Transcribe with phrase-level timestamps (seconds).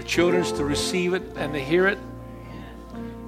[0.00, 1.98] the children's to receive it and to hear it.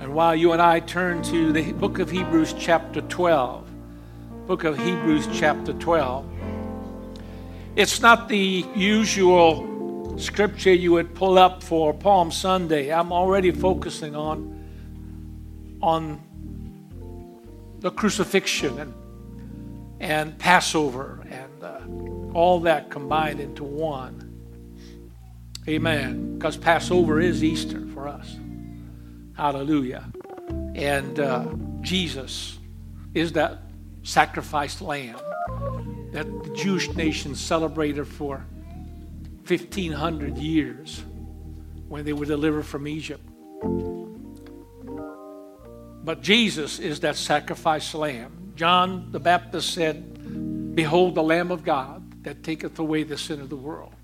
[0.01, 4.79] And while you and I turn to the book of Hebrews, chapter 12, book of
[4.79, 6.25] Hebrews, chapter 12,
[7.77, 12.91] it's not the usual scripture you would pull up for Palm Sunday.
[12.91, 14.65] I'm already focusing on,
[15.83, 16.23] on
[17.81, 18.95] the crucifixion and,
[20.01, 24.32] and Passover and uh, all that combined into one.
[25.69, 26.39] Amen.
[26.39, 28.37] Because Passover is Easter for us.
[29.37, 30.11] Hallelujah.
[30.75, 31.47] And uh,
[31.81, 32.59] Jesus
[33.15, 33.59] is that
[34.03, 35.19] sacrificed lamb
[36.13, 38.45] that the Jewish nation celebrated for
[39.47, 41.03] 1500 years
[41.89, 43.23] when they were delivered from Egypt.
[46.05, 48.53] But Jesus is that sacrificed lamb.
[48.57, 53.49] John the Baptist said, Behold the Lamb of God that taketh away the sin of
[53.49, 53.95] the world.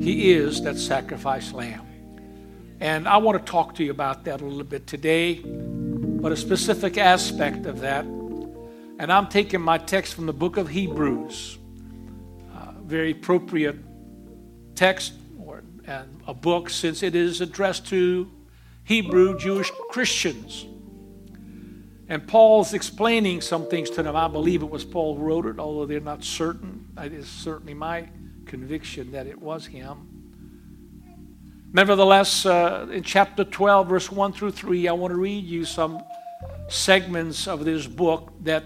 [0.00, 1.86] He is that sacrificed lamb.
[2.80, 6.36] And I want to talk to you about that a little bit today, but a
[6.36, 8.04] specific aspect of that.
[8.04, 11.58] And I'm taking my text from the book of Hebrews,
[12.82, 13.76] very appropriate
[14.74, 18.30] text or, and a book since it is addressed to
[18.84, 20.66] Hebrew Jewish Christians.
[22.08, 24.14] And Paul's explaining some things to them.
[24.14, 26.86] I believe it was Paul who wrote it, although they're not certain.
[26.96, 28.08] It is certainly my
[28.46, 30.16] conviction that it was him.
[31.72, 36.02] Nevertheless, uh, in chapter 12, verse 1 through 3, I want to read you some
[36.68, 38.64] segments of this book that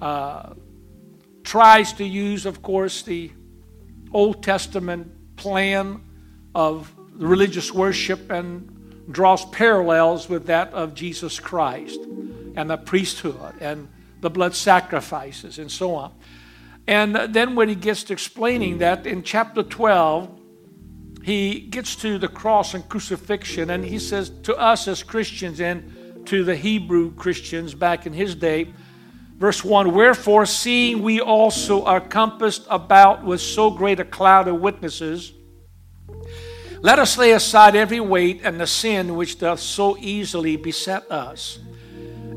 [0.00, 0.54] uh,
[1.44, 3.30] tries to use, of course, the
[4.12, 6.02] Old Testament plan
[6.54, 8.72] of religious worship and
[9.10, 12.00] draws parallels with that of Jesus Christ
[12.56, 13.88] and the priesthood and
[14.20, 16.12] the blood sacrifices and so on.
[16.88, 18.78] And then when he gets to explaining mm.
[18.80, 20.40] that in chapter 12,
[21.24, 26.24] he gets to the cross and crucifixion, and he says to us as Christians and
[26.26, 28.72] to the Hebrew Christians back in his day,
[29.36, 34.60] verse 1 Wherefore, seeing we also are compassed about with so great a cloud of
[34.60, 35.32] witnesses,
[36.80, 41.58] let us lay aside every weight and the sin which doth so easily beset us,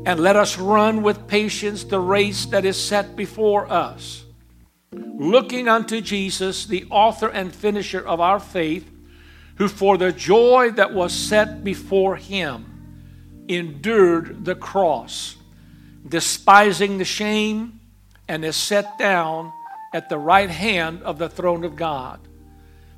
[0.04, 4.24] and let us run with patience the race that is set before us
[4.92, 8.90] looking unto Jesus, the author and finisher of our faith,
[9.56, 15.36] who for the joy that was set before him endured the cross,
[16.08, 17.80] despising the shame,
[18.26, 19.52] and is set down
[19.92, 22.20] at the right hand of the throne of God.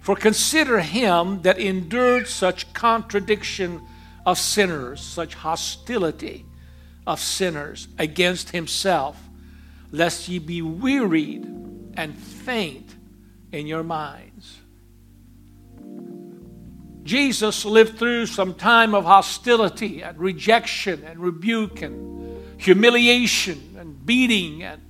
[0.01, 3.81] For consider him that endured such contradiction
[4.25, 6.45] of sinners, such hostility
[7.07, 9.17] of sinners against himself,
[9.91, 11.63] lest ye be wearied
[11.97, 12.95] and faint
[13.53, 14.59] in your minds.
[17.03, 24.63] Jesus lived through some time of hostility and rejection and rebuke and humiliation and beating
[24.63, 24.81] and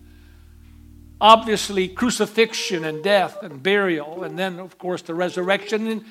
[1.21, 6.05] obviously crucifixion and death and burial and then of course the resurrection and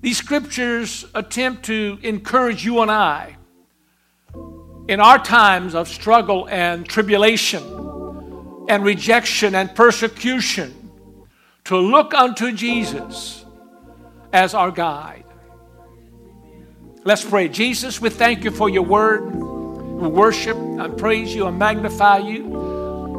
[0.00, 3.36] these scriptures attempt to encourage you and I
[4.88, 7.81] in our times of struggle and tribulation
[8.68, 10.90] and rejection and persecution
[11.64, 13.44] to look unto Jesus
[14.32, 15.24] as our guide.
[17.04, 17.48] Let's pray.
[17.48, 19.34] Jesus, we thank you for your word.
[19.34, 22.46] We worship and praise you and magnify you.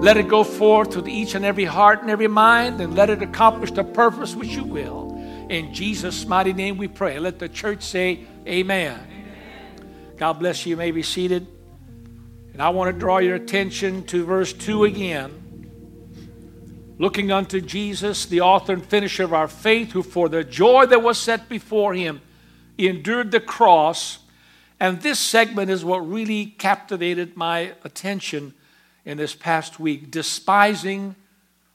[0.01, 3.21] Let it go forth to each and every heart and every mind, and let it
[3.21, 5.13] accomplish the purpose which you will.
[5.49, 7.19] In Jesus' mighty name we pray.
[7.19, 8.99] Let the church say, Amen.
[8.99, 10.15] Amen.
[10.17, 10.71] God bless you.
[10.71, 11.47] You may be seated.
[12.53, 15.39] And I want to draw your attention to verse 2 again.
[16.99, 21.01] Looking unto Jesus, the author and finisher of our faith, who for the joy that
[21.01, 22.21] was set before him
[22.77, 24.19] endured the cross.
[24.79, 28.53] And this segment is what really captivated my attention
[29.03, 31.15] in this past week despising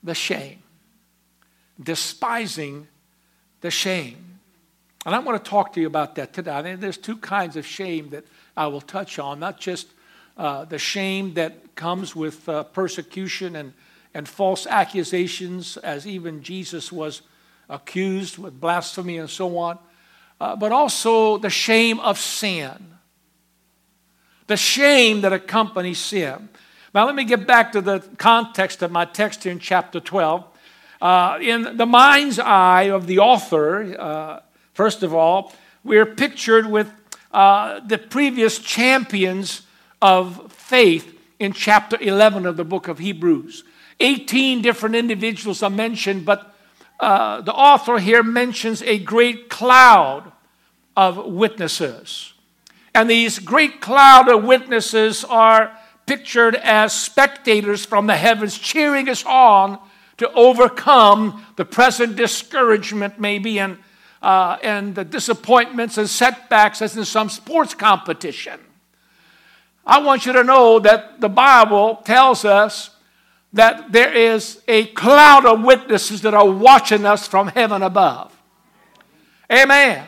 [0.04, 0.62] the shame.
[1.82, 2.86] Despising
[3.62, 4.38] the shame.
[5.04, 6.76] And I want to talk to you about that today.
[6.76, 8.24] there's two kinds of shame that
[8.56, 9.88] I will touch on, not just
[10.38, 13.72] uh, the shame that comes with uh, persecution and,
[14.14, 17.22] and false accusations, as even Jesus was
[17.68, 19.80] accused with blasphemy and so on,
[20.40, 22.94] uh, but also the shame of sin.
[24.46, 26.48] The shame that accompanies sin.
[26.94, 30.44] Now, let me get back to the context of my text here in chapter 12.
[31.02, 34.40] Uh, in the mind's eye of the author, uh,
[34.72, 35.52] first of all,
[35.82, 36.92] we're pictured with
[37.32, 39.62] the previous champions
[40.00, 43.64] of faith in chapter 11 of the book of Hebrews.
[44.00, 46.54] 18 different individuals are mentioned, but
[47.00, 50.32] uh, the author here mentions a great cloud
[50.96, 52.32] of witnesses.
[52.94, 59.24] And these great cloud of witnesses are pictured as spectators from the heavens cheering us
[59.24, 59.78] on
[60.16, 63.78] to overcome the present discouragement, maybe, and,
[64.22, 68.58] uh, and the disappointments and setbacks as in some sports competition.
[69.88, 72.90] I want you to know that the Bible tells us
[73.54, 78.36] that there is a cloud of witnesses that are watching us from heaven above.
[79.50, 80.04] Amen.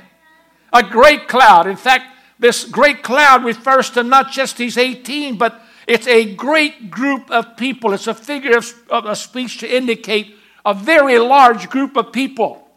[0.70, 1.66] A great cloud.
[1.66, 2.04] In fact,
[2.38, 7.56] this great cloud refers to not just these 18, but it's a great group of
[7.56, 7.94] people.
[7.94, 10.36] It's a figure of, of speech to indicate
[10.66, 12.68] a very large group of people.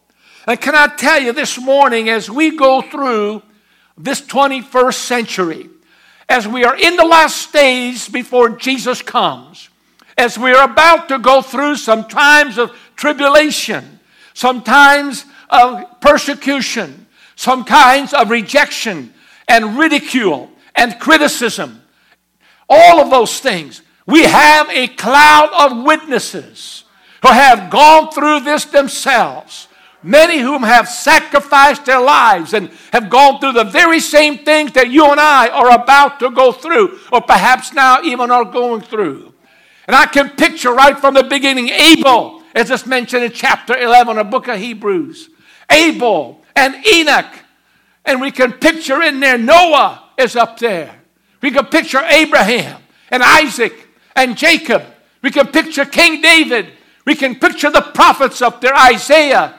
[0.46, 3.42] And can I tell you this morning, as we go through
[3.98, 5.68] this 21st century,
[6.28, 9.68] as we are in the last days before Jesus comes,
[10.16, 14.00] as we are about to go through some times of tribulation,
[14.32, 17.06] some times of persecution,
[17.36, 19.12] some kinds of rejection
[19.48, 21.82] and ridicule and criticism,
[22.68, 26.84] all of those things, we have a cloud of witnesses
[27.22, 29.68] who have gone through this themselves.
[30.04, 34.90] Many whom have sacrificed their lives and have gone through the very same things that
[34.90, 39.32] you and I are about to go through, or perhaps now even are going through.
[39.86, 44.18] And I can picture right from the beginning Abel, as it's mentioned in chapter 11
[44.18, 45.30] of the book of Hebrews.
[45.70, 47.32] Abel and Enoch.
[48.04, 50.94] And we can picture in there Noah is up there.
[51.40, 54.84] We can picture Abraham and Isaac and Jacob.
[55.22, 56.72] We can picture King David.
[57.06, 59.58] We can picture the prophets up there, Isaiah,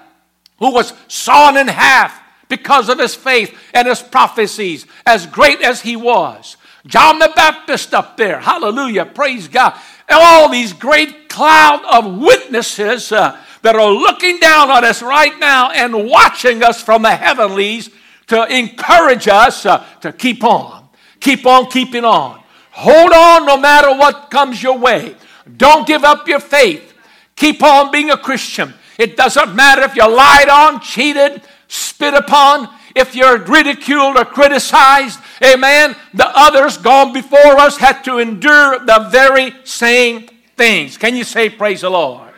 [0.60, 5.82] who was sawn in half because of his faith and his prophecies, as great as
[5.82, 6.58] he was.
[6.88, 8.40] John the Baptist up there.
[8.40, 9.06] Hallelujah.
[9.06, 9.74] Praise God.
[10.08, 15.38] And All these great cloud of witnesses uh, that are looking down on us right
[15.40, 17.90] now and watching us from the heavenlies
[18.28, 20.88] to encourage us uh, to keep on.
[21.20, 22.42] Keep on keeping on.
[22.72, 25.16] Hold on no matter what comes your way.
[25.58, 26.94] Don't give up your faith.
[27.36, 28.74] Keep on being a Christian.
[28.98, 35.20] It doesn't matter if you're lied on, cheated, spit upon, if you're ridiculed or criticized,
[35.44, 40.98] amen, the others gone before us had to endure the very same things.
[40.98, 42.32] Can you say, Praise the Lord?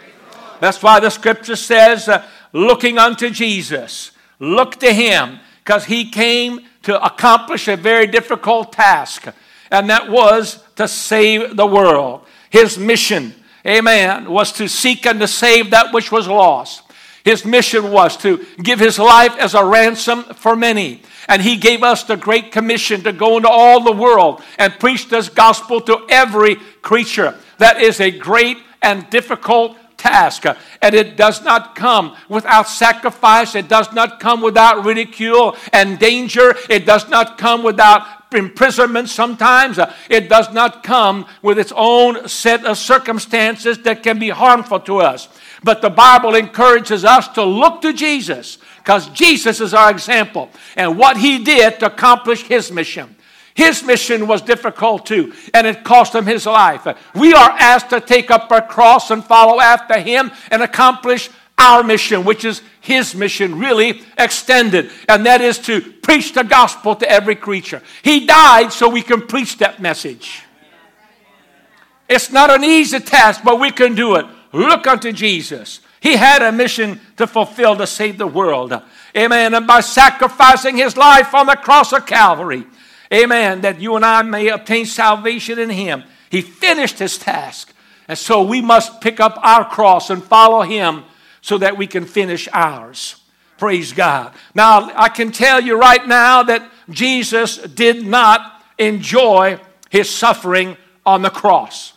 [0.59, 6.62] That's why the scripture says, uh, looking unto Jesus, look to him, because he came
[6.83, 9.27] to accomplish a very difficult task,
[9.69, 12.25] and that was to save the world.
[12.50, 13.36] His mission,
[13.67, 16.83] amen, was to seek and to save that which was lost.
[17.23, 21.01] His mission was to give his life as a ransom for many.
[21.27, 25.09] And he gave us the great commission to go into all the world and preach
[25.09, 27.37] this gospel to every creature.
[27.57, 30.45] That is a great and difficult task.
[30.81, 33.55] And it does not come without sacrifice.
[33.55, 36.55] It does not come without ridicule and danger.
[36.69, 39.79] It does not come without imprisonment sometimes.
[39.79, 44.79] Uh, it does not come with its own set of circumstances that can be harmful
[44.81, 45.29] to us.
[45.63, 50.97] But the Bible encourages us to look to Jesus because Jesus is our example and
[50.97, 53.15] what he did to accomplish his mission.
[53.57, 56.88] His mission was difficult too, and it cost him his life.
[57.15, 61.83] We are asked to take up our cross and follow after him and accomplish our
[61.83, 67.09] mission, which is his mission, really extended, and that is to preach the gospel to
[67.09, 67.81] every creature.
[68.04, 70.44] He died so we can preach that message.
[72.07, 74.26] It's not an easy task, but we can do it.
[74.54, 75.81] Look unto Jesus.
[75.99, 78.80] He had a mission to fulfill to save the world.
[79.16, 79.54] Amen.
[79.54, 82.66] And by sacrificing his life on the cross of Calvary,
[83.11, 87.73] amen, that you and I may obtain salvation in him, he finished his task.
[88.07, 91.04] And so we must pick up our cross and follow him
[91.47, 93.16] so that we can finish ours.
[93.57, 94.33] Praise God.
[94.54, 99.57] Now, I can tell you right now that Jesus did not enjoy
[99.89, 100.75] his suffering
[101.06, 101.94] on the cross.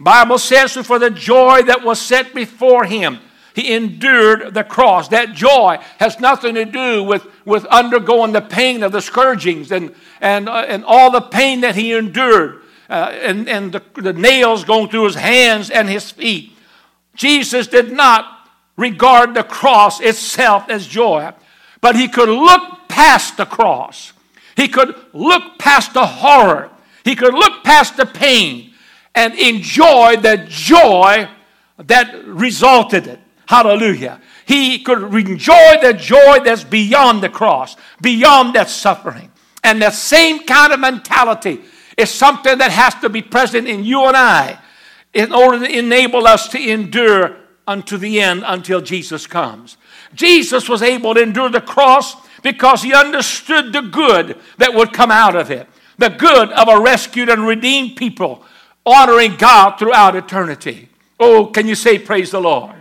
[0.00, 3.18] Bible says, for the joy that was set before him,
[3.54, 5.08] he endured the cross.
[5.08, 9.94] That joy has nothing to do with, with undergoing the pain of the scourgings and,
[10.22, 14.64] and, uh, and all the pain that he endured uh, and, and the, the nails
[14.64, 16.52] going through his hands and his feet.
[17.14, 18.38] Jesus did not
[18.76, 21.32] regard the cross itself as joy,
[21.80, 24.12] but he could look past the cross.
[24.56, 26.70] He could look past the horror.
[27.04, 28.72] He could look past the pain
[29.14, 31.28] and enjoy the joy
[31.78, 33.20] that resulted it.
[33.46, 34.20] Hallelujah.
[34.46, 39.30] He could enjoy the joy that's beyond the cross, beyond that suffering.
[39.62, 41.60] And the same kind of mentality
[41.96, 44.58] is something that has to be present in you and I
[45.12, 47.36] in order to enable us to endure
[47.66, 49.76] unto the end until Jesus comes.
[50.14, 55.10] Jesus was able to endure the cross because he understood the good that would come
[55.10, 55.68] out of it
[56.00, 58.42] the good of a rescued and redeemed people
[58.86, 60.88] honoring God throughout eternity.
[61.20, 62.74] Oh, can you say, Praise the Lord?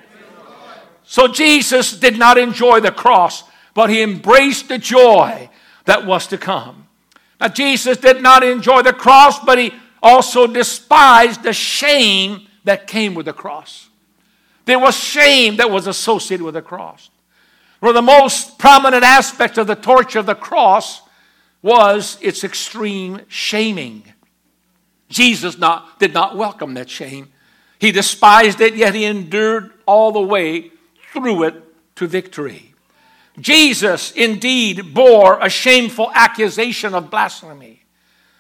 [1.04, 3.44] So Jesus did not enjoy the cross,
[3.74, 5.50] but he embraced the joy
[5.86, 6.88] that was to come.
[7.42, 13.16] Now, Jesus did not enjoy the cross, but he also despised the shame that came
[13.16, 13.89] with the cross.
[14.70, 17.10] There was shame that was associated with the cross.
[17.82, 21.02] Of the most prominent aspects of the torture of the cross
[21.64, 24.04] was its extreme shaming.
[25.08, 27.30] Jesus not, did not welcome that shame.
[27.80, 30.70] He despised it, yet he endured all the way
[31.14, 31.64] through it
[31.96, 32.76] to victory.
[33.40, 37.82] Jesus indeed bore a shameful accusation of blasphemy.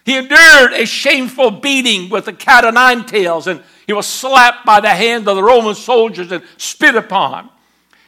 [0.06, 4.68] He endured a shameful beating with the cat o' nine tails, and he was slapped
[4.68, 7.50] by the hand of the Roman soldiers and spit upon.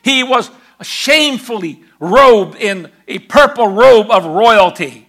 [0.04, 0.52] He was
[0.84, 5.08] shamefully robed in a purple robe of royalty.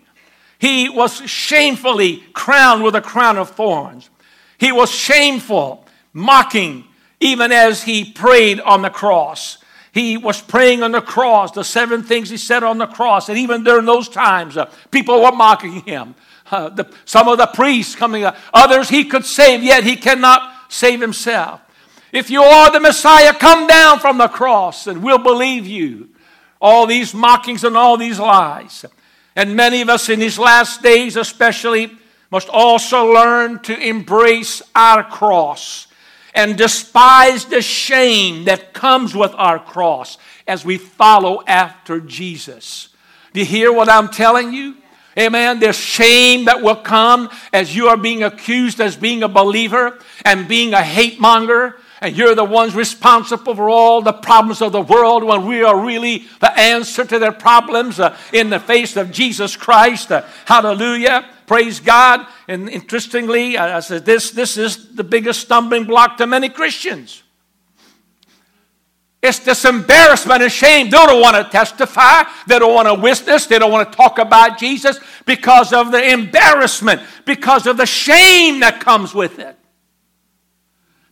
[0.59, 4.09] He was shamefully crowned with a crown of thorns.
[4.57, 6.85] He was shameful, mocking,
[7.21, 9.59] even as he prayed on the cross.
[9.93, 13.29] He was praying on the cross, the seven things he said on the cross.
[13.29, 16.15] And even during those times, uh, people were mocking him.
[16.51, 20.52] Uh, the, some of the priests coming up, others he could save, yet he cannot
[20.73, 21.61] save himself.
[22.13, 26.11] If you are the Messiah, come down from the cross and we'll believe you.
[26.61, 28.85] All these mockings and all these lies.
[29.35, 31.91] And many of us in these last days, especially,
[32.31, 35.87] must also learn to embrace our cross
[36.35, 42.89] and despise the shame that comes with our cross as we follow after Jesus.
[43.33, 44.77] Do you hear what I'm telling you?
[45.19, 45.61] Amen.
[45.61, 50.49] There's shame that will come as you are being accused as being a believer and
[50.49, 54.81] being a hate monger and you're the ones responsible for all the problems of the
[54.81, 59.13] world when we are really the answer to their problems uh, in the face of
[59.13, 60.11] Jesus Christ.
[60.11, 61.25] Uh, hallelujah.
[61.47, 62.27] Praise God.
[62.49, 67.23] And interestingly, uh, I said this, this is the biggest stumbling block to many Christians.
[69.23, 70.87] It's this embarrassment and shame.
[70.87, 72.25] They don't want to testify.
[72.49, 73.47] They don't want to witness.
[73.47, 78.61] They don't want to talk about Jesus because of the embarrassment, because of the shame
[78.61, 79.57] that comes with it.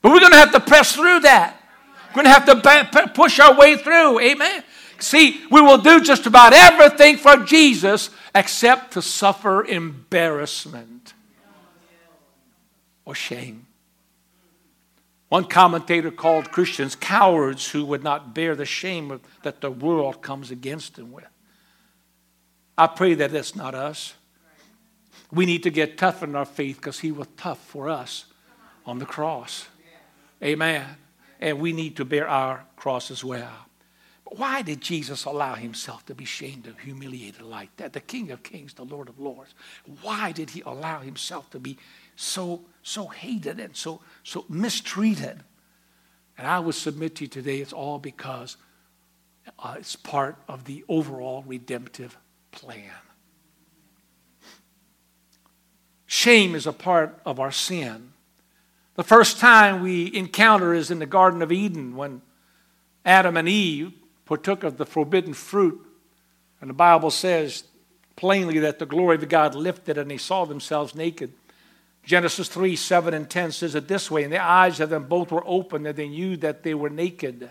[0.03, 1.57] But we're going to have to press through that.
[2.09, 4.19] We're going to have to push our way through.
[4.19, 4.65] Amen.
[4.99, 11.15] See, we will do just about everything for Jesus except to suffer embarrassment
[13.05, 13.67] or shame.
[15.31, 20.51] One commentator called Christians cowards who would not bear the shame that the world comes
[20.51, 21.29] against them with.
[22.77, 24.15] I pray that that's not us.
[25.31, 28.25] We need to get tough in our faith because he was tough for us
[28.85, 29.69] on the cross.
[30.43, 30.85] Amen.
[31.39, 33.67] And we need to bear our cross as well.
[34.25, 37.93] But why did Jesus allow himself to be shamed and humiliated like that?
[37.93, 39.55] The King of Kings, the Lord of Lords.
[40.03, 41.79] Why did he allow himself to be
[42.21, 45.43] so, so hated and so, so mistreated?
[46.37, 48.57] And I would submit to you today it's all because
[49.59, 52.17] uh, it's part of the overall redemptive
[52.51, 52.93] plan.
[56.07, 58.13] Shame is a part of our sin.
[58.97, 62.21] The first time we encounter is in the Garden of Eden when
[63.05, 63.93] Adam and Eve
[64.27, 65.81] partook of the forbidden fruit.
[66.61, 67.65] And the Bible says
[68.17, 71.33] plainly that the glory of God lifted and they saw themselves naked.
[72.05, 75.31] Genesis 3 7 and 10 says it this way And the eyes of them both
[75.31, 77.51] were opened, and they knew that they were naked.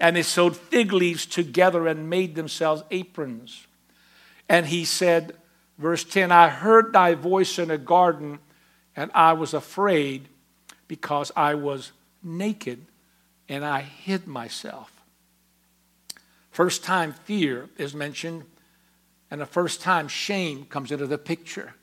[0.00, 3.66] And they sewed fig leaves together and made themselves aprons.
[4.48, 5.36] And he said,
[5.76, 8.38] verse 10 I heard thy voice in a garden,
[8.94, 10.28] and I was afraid
[10.86, 12.84] because I was naked
[13.48, 14.92] and I hid myself.
[16.50, 18.44] First time fear is mentioned,
[19.30, 21.74] and the first time shame comes into the picture.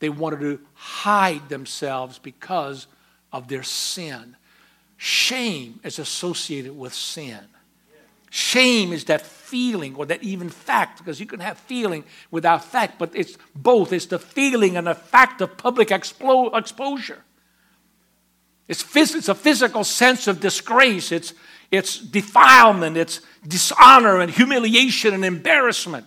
[0.00, 2.86] They wanted to hide themselves because
[3.32, 4.36] of their sin.
[4.96, 7.40] Shame is associated with sin.
[8.30, 12.98] Shame is that feeling or that even fact, because you can have feeling without fact,
[12.98, 13.92] but it's both.
[13.92, 17.24] It's the feeling and the fact of public explo- exposure.
[18.68, 21.34] It's, phys- it's a physical sense of disgrace, it's,
[21.72, 26.06] it's defilement, it's dishonor and humiliation and embarrassment.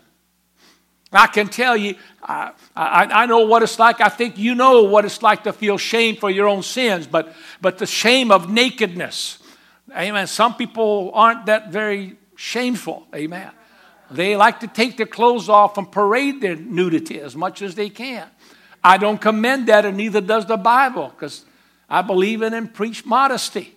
[1.14, 4.02] I can tell you, I, I, I, know what it's like.
[4.02, 7.34] I think you know what it's like to feel shame for your own sins, but,
[7.62, 9.40] but the shame of nakedness.
[9.96, 10.28] Amen.
[10.28, 13.08] Some people aren't that very shameful.
[13.14, 13.52] Amen.
[14.10, 17.90] They like to take their clothes off and parade their nudity as much as they
[17.90, 18.28] can.
[18.84, 21.46] I don't commend that, and neither does the Bible, because
[21.90, 23.76] I believe in and preach modesty.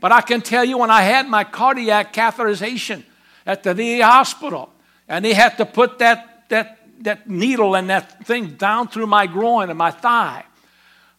[0.00, 3.04] But I can tell you when I had my cardiac catheterization
[3.46, 4.72] at the VA hospital,
[5.08, 9.26] and they had to put that, that, that needle and that thing down through my
[9.26, 10.44] groin and my thigh,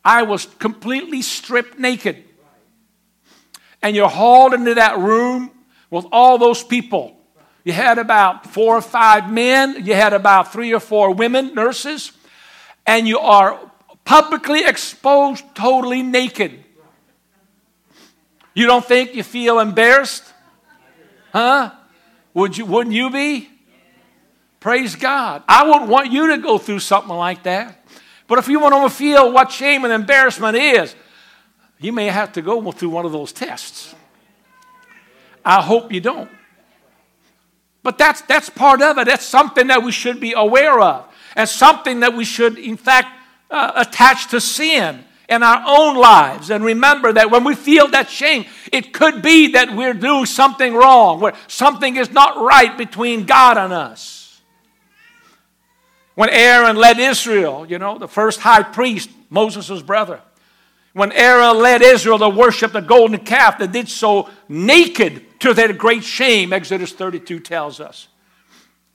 [0.03, 2.24] I was completely stripped naked.
[3.81, 5.51] And you're hauled into that room
[5.89, 7.17] with all those people.
[7.63, 12.13] You had about four or five men, you had about three or four women, nurses,
[12.86, 13.60] and you are
[14.05, 16.63] publicly exposed, totally naked.
[18.53, 20.24] You don't think you feel embarrassed?
[21.34, 21.72] Huh?
[22.34, 23.50] Would you, wouldn't you be?
[24.59, 25.43] Praise God.
[25.47, 27.83] I wouldn't want you to go through something like that.
[28.27, 30.95] But if you want to feel what shame and embarrassment is,
[31.79, 33.93] you may have to go through one of those tests.
[35.45, 36.29] I hope you don't.
[37.83, 39.05] But that's, that's part of it.
[39.05, 43.07] That's something that we should be aware of, and something that we should, in fact,
[43.49, 46.49] uh, attach to sin in our own lives.
[46.49, 50.73] And remember that when we feel that shame, it could be that we're doing something
[50.73, 54.16] wrong, where something is not right between God and us.
[56.17, 60.19] When Aaron led Israel, you know, the first high priest, Moses' brother,
[60.93, 65.71] when Aaron led Israel to worship the golden calf, they did so naked to their
[65.74, 68.07] great shame, Exodus 32 tells us.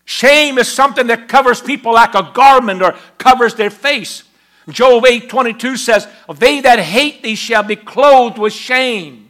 [0.05, 4.25] Shame is something that covers people like a garment or covers their face.
[4.69, 9.22] Job 8 22 says, They that hate thee shall be clothed with shame.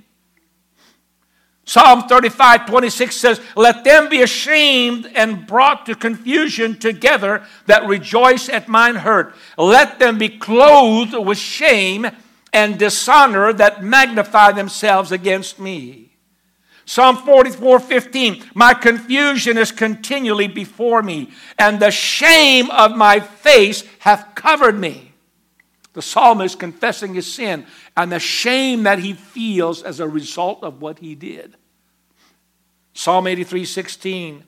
[1.65, 8.49] Psalm 35 26 says, Let them be ashamed and brought to confusion together that rejoice
[8.49, 9.35] at mine hurt.
[9.57, 12.07] Let them be clothed with shame
[12.53, 16.13] and dishonor that magnify themselves against me.
[16.85, 23.85] Psalm 44 15, my confusion is continually before me, and the shame of my face
[24.01, 25.12] hath covered me.
[25.93, 30.81] The psalmist confessing his sin and the shame that he feels as a result of
[30.81, 31.57] what he did.
[32.95, 34.45] Psalm 83 16,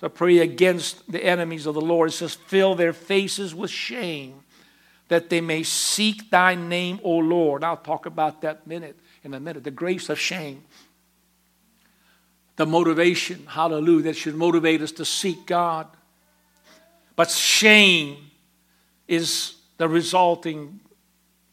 [0.00, 4.42] to pray against the enemies of the Lord, it says, Fill their faces with shame
[5.12, 7.62] that they may seek thy name, O Lord.
[7.62, 9.62] I'll talk about that minute in a minute.
[9.62, 10.64] The grace of shame.
[12.56, 15.86] The motivation, hallelujah, that should motivate us to seek God.
[17.14, 18.30] But shame
[19.06, 20.80] is the resulting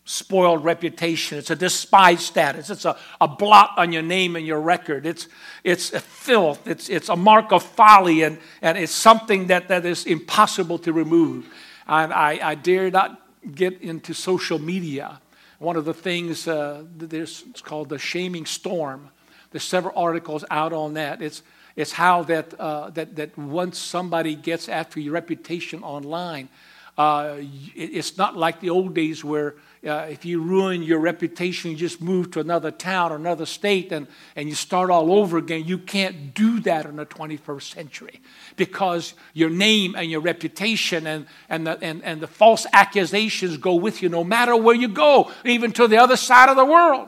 [0.09, 1.37] spoiled reputation.
[1.37, 2.71] It's a despised status.
[2.71, 5.05] It's a, a blot on your name and your record.
[5.05, 5.27] It's,
[5.63, 6.67] it's a filth.
[6.67, 10.93] It's, it's a mark of folly, and, and it's something that, that is impossible to
[10.93, 11.45] remove.
[11.87, 13.21] And I, I dare not
[13.53, 15.21] get into social media.
[15.59, 19.11] One of the things, uh, there's, it's called the shaming storm.
[19.51, 21.21] There's several articles out on that.
[21.21, 21.43] It's,
[21.75, 26.49] it's how that, uh, that, that once somebody gets after your reputation online,
[26.99, 27.37] uh,
[27.75, 29.55] it's not like the old days where
[29.87, 33.93] uh, if you ruin your reputation, you just move to another town or another state
[33.93, 35.63] and, and you start all over again.
[35.63, 38.21] You can't do that in the 21st century
[38.57, 43.75] because your name and your reputation and, and, the, and, and the false accusations go
[43.75, 47.07] with you no matter where you go, even to the other side of the world.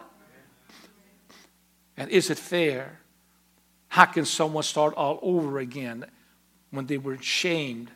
[1.98, 3.02] And is it fair?
[3.90, 6.06] How can someone start all over again
[6.70, 7.92] when they were shamed?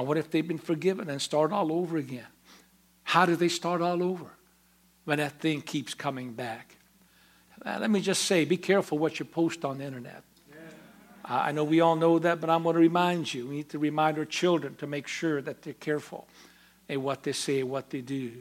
[0.00, 2.26] And what if they've been forgiven and start all over again?
[3.02, 4.30] How do they start all over
[5.04, 6.76] when that thing keeps coming back?
[7.62, 10.24] Uh, let me just say be careful what you post on the internet.
[11.22, 13.46] I know we all know that, but I'm going to remind you.
[13.46, 16.26] We need to remind our children to make sure that they're careful
[16.88, 18.32] in what they say, what they do.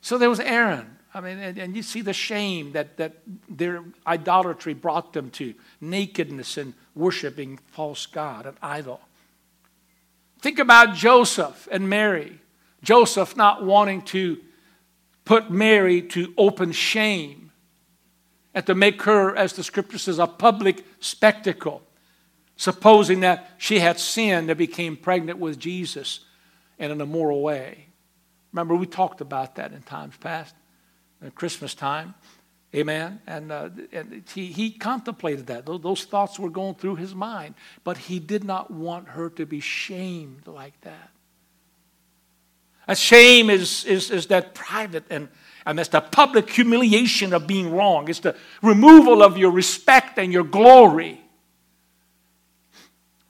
[0.00, 0.96] So there was Aaron.
[1.12, 3.18] I mean, and, and, you see the shame that, that
[3.50, 9.02] their idolatry brought them to nakedness and worshiping false God, an idol.
[10.42, 12.40] Think about Joseph and Mary.
[12.82, 14.38] Joseph not wanting to
[15.24, 17.52] put Mary to open shame
[18.52, 21.82] and to make her, as the scripture says, a public spectacle,
[22.56, 26.20] supposing that she had sinned and became pregnant with Jesus
[26.76, 27.86] in an immoral way.
[28.52, 30.56] Remember, we talked about that in times past,
[31.24, 32.14] at Christmas time.
[32.74, 33.20] Amen.
[33.26, 35.66] And, uh, and he, he contemplated that.
[35.66, 37.54] Those, thoughts were going through his mind.
[37.84, 41.10] But he did not want her to be shamed like that.
[42.88, 45.28] A shame is, is, is that private and,
[45.64, 48.08] and that's the public humiliation of being wrong.
[48.08, 51.20] It's the removal of your respect and your glory.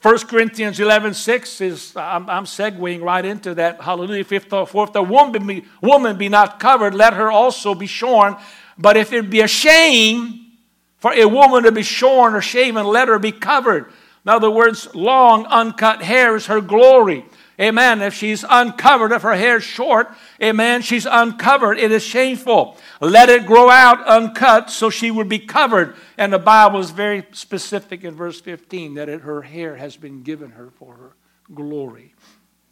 [0.01, 3.81] 1 Corinthians 11, 6 is, I'm, I'm segueing right into that.
[3.81, 4.25] Hallelujah.
[4.29, 7.87] If the, for if the woman be, woman be not covered, let her also be
[7.87, 8.35] shorn.
[8.77, 10.51] But if it be a shame
[10.97, 13.87] for a woman to be shorn or shaven, let her be covered.
[14.25, 17.25] In other words, long uncut hair is her glory.
[17.59, 18.01] Amen.
[18.01, 21.77] If she's uncovered, if her hair's short, amen, she's uncovered.
[21.77, 22.77] It is shameful.
[22.99, 25.95] Let it grow out uncut so she would be covered.
[26.17, 30.23] And the Bible is very specific in verse 15 that it, her hair has been
[30.23, 31.15] given her for her
[31.53, 32.15] glory.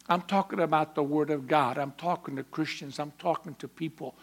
[0.08, 1.78] I'm talking about the Word of God.
[1.78, 2.98] I'm talking to Christians.
[2.98, 4.16] I'm talking to people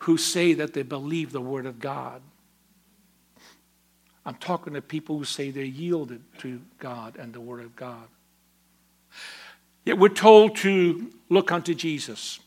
[0.00, 2.22] who say that they believe the Word of God.
[4.24, 8.08] I'm talking to people who say they're yielded to God and the Word of God.
[9.84, 12.40] Yet we're told to look unto Jesus,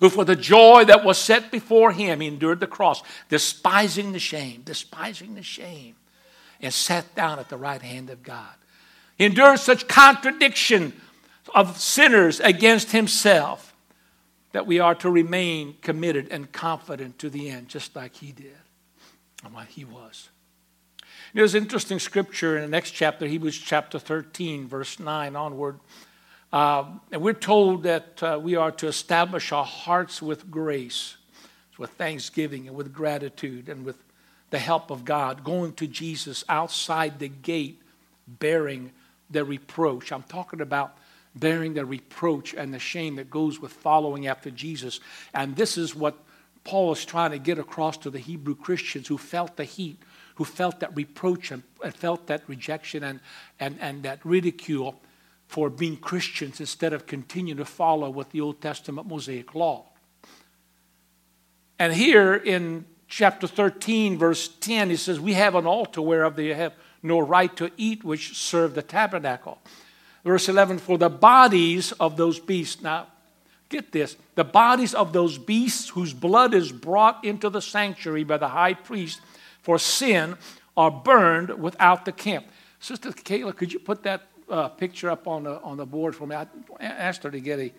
[0.00, 4.62] who for the joy that was set before him endured the cross, despising the shame,
[4.64, 5.96] despising the shame,
[6.62, 8.54] and sat down at the right hand of God.
[9.18, 10.98] He endured such contradiction
[11.54, 13.74] of sinners against himself
[14.56, 18.56] that we are to remain committed and confident to the end, just like he did
[19.44, 20.30] and what he was.
[21.34, 25.78] There's an interesting scripture in the next chapter, Hebrews chapter 13, verse 9 onward.
[26.50, 31.18] Uh, and we're told that uh, we are to establish our hearts with grace,
[31.76, 34.02] with thanksgiving and with gratitude and with
[34.48, 37.82] the help of God, going to Jesus outside the gate
[38.26, 38.90] bearing
[39.28, 40.12] the reproach.
[40.12, 40.96] I'm talking about
[41.38, 45.00] bearing the reproach and the shame that goes with following after Jesus.
[45.34, 46.16] And this is what
[46.64, 49.98] Paul is trying to get across to the Hebrew Christians who felt the heat,
[50.36, 53.20] who felt that reproach and, and felt that rejection and,
[53.60, 55.00] and, and that ridicule
[55.46, 59.84] for being Christians instead of continuing to follow with the Old Testament Mosaic law.
[61.78, 66.52] And here in chapter 13, verse 10, he says, We have an altar whereof they
[66.54, 69.58] have no right to eat, which serve the tabernacle.
[70.26, 73.06] Verse 11, For the bodies of those beasts, now
[73.68, 78.36] get this, the bodies of those beasts whose blood is brought into the sanctuary by
[78.36, 79.20] the high priest
[79.62, 80.36] for sin
[80.76, 82.46] are burned without the camp.
[82.80, 86.26] Sister Kayla, could you put that uh, picture up on the, on the board for
[86.26, 86.34] me.
[86.34, 86.46] I
[86.80, 87.72] asked her to get a,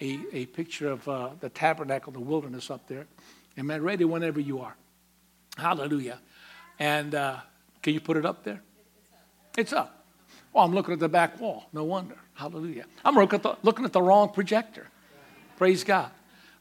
[0.00, 3.06] a, a picture of uh, the tabernacle, the wilderness up there.
[3.58, 3.82] Amen.
[3.82, 4.76] Ready whenever you are.
[5.56, 6.20] Hallelujah.
[6.78, 7.38] And uh,
[7.82, 8.62] can you put it up there?
[9.56, 9.97] It's up.
[10.58, 11.66] I'm looking at the back wall.
[11.72, 12.16] No wonder.
[12.34, 12.84] Hallelujah.
[13.04, 14.86] I'm looking at the, looking at the wrong projector.
[15.56, 16.10] Praise God.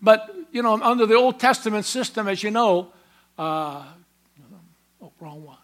[0.01, 2.91] But, you know, under the Old Testament system, as you know,
[3.37, 3.83] uh,
[5.01, 5.57] oh, wrong one.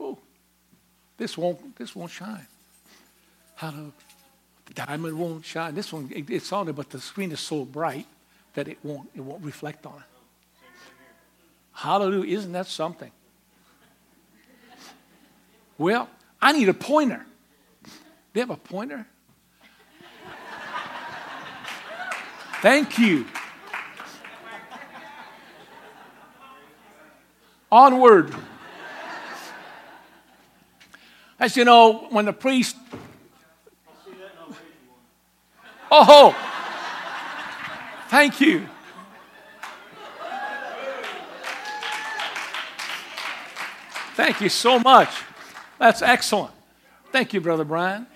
[0.00, 0.18] Oh,
[1.16, 2.46] this won't, this won't shine.
[3.56, 3.92] Hallelujah.
[4.66, 5.74] the diamond won't shine.
[5.74, 8.06] This one, it, it's on there, but the screen is so bright
[8.54, 10.02] that it won't, it won't reflect on it.
[11.72, 12.36] Hallelujah.
[12.36, 13.10] Isn't that something?
[15.82, 16.08] Well,
[16.40, 17.26] I need a pointer.
[18.32, 19.04] They have a pointer?
[22.60, 23.26] Thank you.
[27.72, 28.32] Onward.
[31.40, 32.76] As you know, when the priest.
[35.90, 36.32] Oh,
[38.06, 38.68] thank you.
[44.14, 45.08] Thank you so much.
[45.82, 46.52] That's excellent.
[47.10, 48.06] Thank you, Brother Brian.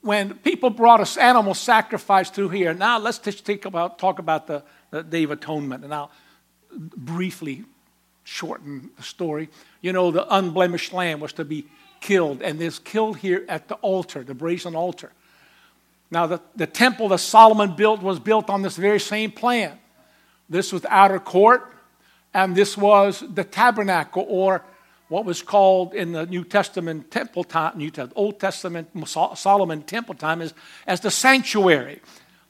[0.00, 4.46] When people brought us animal sacrifice through here, now let's just take about, talk about
[4.46, 6.12] the, the Day of Atonement, and I'll
[6.72, 7.64] briefly
[8.22, 9.48] shorten the story.
[9.80, 11.66] You know, the unblemished lamb was to be
[12.00, 15.10] killed, and is killed here at the altar, the brazen altar.
[16.12, 19.80] Now, the, the temple that Solomon built was built on this very same plan.
[20.48, 21.74] This was the outer court,
[22.34, 24.62] and this was the tabernacle, or
[25.08, 28.88] what was called in the New Testament temple time, New Testament, Old Testament
[29.34, 30.54] Solomon temple time, as,
[30.86, 32.00] as the sanctuary.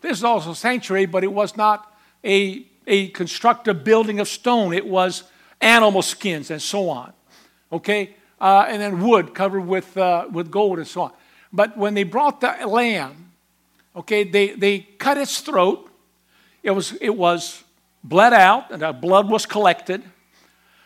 [0.01, 1.93] This is also a sanctuary, but it was not
[2.25, 4.73] a, a constructed building of stone.
[4.73, 5.25] It was
[5.61, 7.13] animal skins, and so on.
[7.73, 8.17] Okay?
[8.41, 11.13] Uh, and then wood covered with, uh, with gold and so on.
[11.53, 13.33] But when they brought the lamb,
[13.97, 15.91] okay, they, they cut its throat.
[16.63, 17.65] It was, it was
[18.03, 20.03] bled out, and the blood was collected.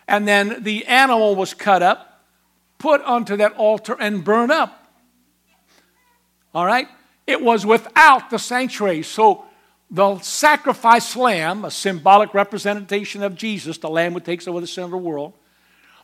[0.09, 2.25] And then the animal was cut up,
[2.79, 4.79] put onto that altar, and burned up.
[6.55, 6.89] All right?
[7.27, 9.03] It was without the sanctuary.
[9.03, 9.45] So
[9.91, 14.85] the sacrifice lamb, a symbolic representation of Jesus, the lamb who takes over the sin
[14.85, 15.33] of the world,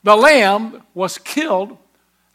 [0.02, 1.76] the lamb was killed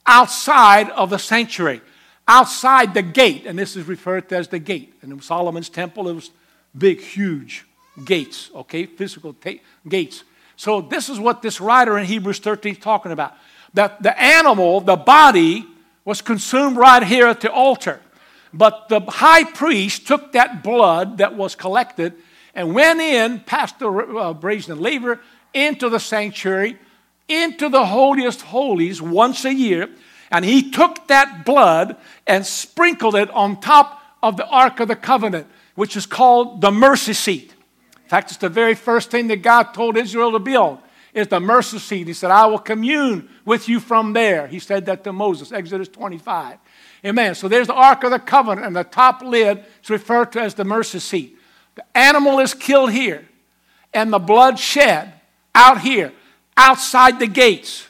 [0.05, 1.81] outside of the sanctuary,
[2.27, 4.93] outside the gate, and this is referred to as the gate.
[5.01, 6.31] And in Solomon's temple, it was
[6.77, 7.65] big, huge
[8.03, 10.23] gates, okay, physical ta- gates.
[10.55, 13.33] So this is what this writer in Hebrews 13 is talking about.
[13.73, 15.65] That the animal, the body,
[16.05, 17.99] was consumed right here at the altar.
[18.53, 22.13] But the high priest took that blood that was collected
[22.53, 25.19] and went in past the uh, brazen laver
[25.53, 26.77] into the sanctuary,
[27.27, 29.89] into the holiest holies once a year,
[30.29, 34.95] And he took that blood and sprinkled it on top of the Ark of the
[34.95, 37.52] Covenant, which is called the mercy seat.
[38.13, 40.77] Fact, it's the very first thing that God told Israel to build
[41.15, 42.05] is the mercy seat.
[42.05, 44.45] He said, I will commune with you from there.
[44.45, 46.59] He said that to Moses, Exodus 25.
[47.03, 47.33] Amen.
[47.33, 50.53] So there's the Ark of the Covenant, and the top lid is referred to as
[50.53, 51.39] the mercy seat.
[51.73, 53.27] The animal is killed here,
[53.95, 55.11] and the blood shed
[55.55, 56.13] out here,
[56.55, 57.87] outside the gates.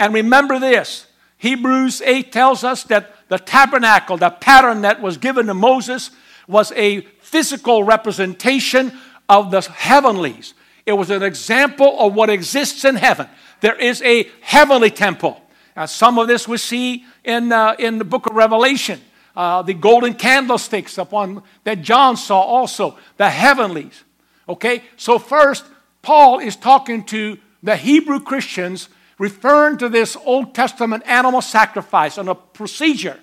[0.00, 1.06] And remember this
[1.38, 6.10] Hebrews 8 tells us that the tabernacle, the pattern that was given to Moses,
[6.48, 8.92] was a physical representation
[9.34, 10.54] of the heavenlies.
[10.86, 13.28] It was an example of what exists in heaven.
[13.60, 15.40] There is a heavenly temple.
[15.76, 19.00] Now, some of this we see in, uh, in the book of Revelation.
[19.36, 24.04] Uh, the golden candlesticks upon that John saw also, the heavenlies.
[24.48, 25.64] Okay, so first,
[26.02, 32.28] Paul is talking to the Hebrew Christians, referring to this Old Testament animal sacrifice and
[32.28, 33.18] a procedure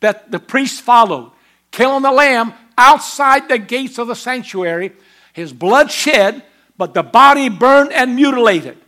[0.00, 1.32] that the priests followed.
[1.72, 4.92] Killing the lamb outside the gates of the sanctuary,
[5.36, 6.42] his blood shed,
[6.78, 8.78] but the body burned and mutilated.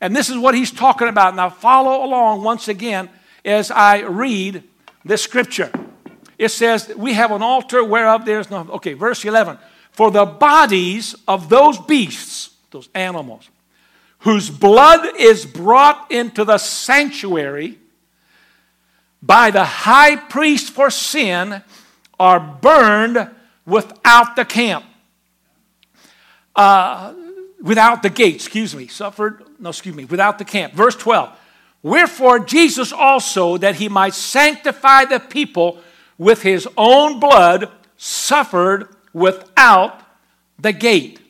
[0.00, 1.34] And this is what he's talking about.
[1.34, 3.10] Now, follow along once again
[3.44, 4.62] as I read
[5.04, 5.72] this scripture.
[6.38, 8.60] It says, We have an altar whereof there's no.
[8.74, 9.58] Okay, verse 11.
[9.90, 13.50] For the bodies of those beasts, those animals,
[14.20, 17.76] whose blood is brought into the sanctuary
[19.20, 21.60] by the high priest for sin,
[22.20, 23.28] are burned
[23.66, 24.84] without the camp.
[26.58, 27.14] Uh,
[27.62, 30.74] without the gate, excuse me, suffered, no, excuse me, without the camp.
[30.74, 31.30] Verse 12.
[31.84, 35.78] Wherefore Jesus also, that he might sanctify the people
[36.18, 40.02] with his own blood, suffered without
[40.58, 41.20] the gate.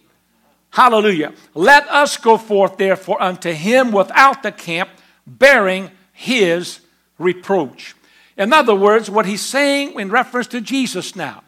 [0.70, 1.34] Hallelujah.
[1.54, 4.88] Let us go forth, therefore, unto him without the camp,
[5.26, 6.80] bearing his
[7.18, 7.94] reproach.
[8.38, 11.42] In other words, what he's saying in reference to Jesus now,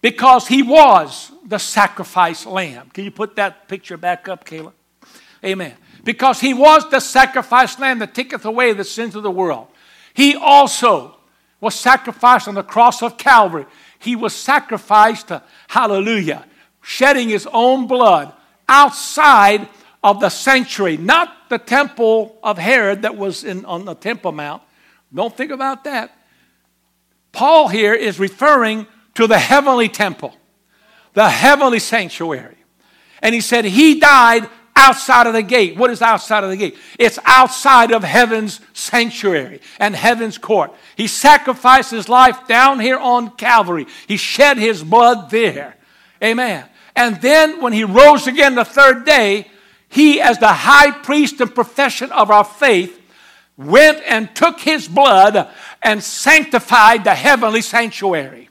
[0.00, 2.90] because he was the sacrifice lamb.
[2.90, 4.72] Can you put that picture back up, Kayla?
[5.44, 5.74] Amen.
[6.04, 9.68] Because he was the sacrifice lamb that taketh away the sins of the world.
[10.14, 11.16] He also
[11.60, 13.66] was sacrificed on the cross of Calvary.
[13.98, 16.44] He was sacrificed, to hallelujah,
[16.80, 18.32] shedding his own blood
[18.68, 19.68] outside
[20.02, 24.62] of the sanctuary, not the temple of Herod that was in, on the Temple Mount.
[25.12, 26.16] Don't think about that.
[27.32, 28.86] Paul here is referring
[29.18, 30.32] to the heavenly temple,
[31.14, 32.54] the heavenly sanctuary.
[33.20, 35.76] And he said he died outside of the gate.
[35.76, 36.76] What is outside of the gate?
[37.00, 40.72] It's outside of heaven's sanctuary and heaven's court.
[40.96, 43.88] He sacrificed his life down here on Calvary.
[44.06, 45.76] He shed his blood there.
[46.22, 46.64] Amen.
[46.94, 49.48] And then when he rose again the third day,
[49.88, 53.00] he, as the high priest and profession of our faith,
[53.56, 55.48] went and took his blood
[55.82, 58.47] and sanctified the heavenly sanctuary.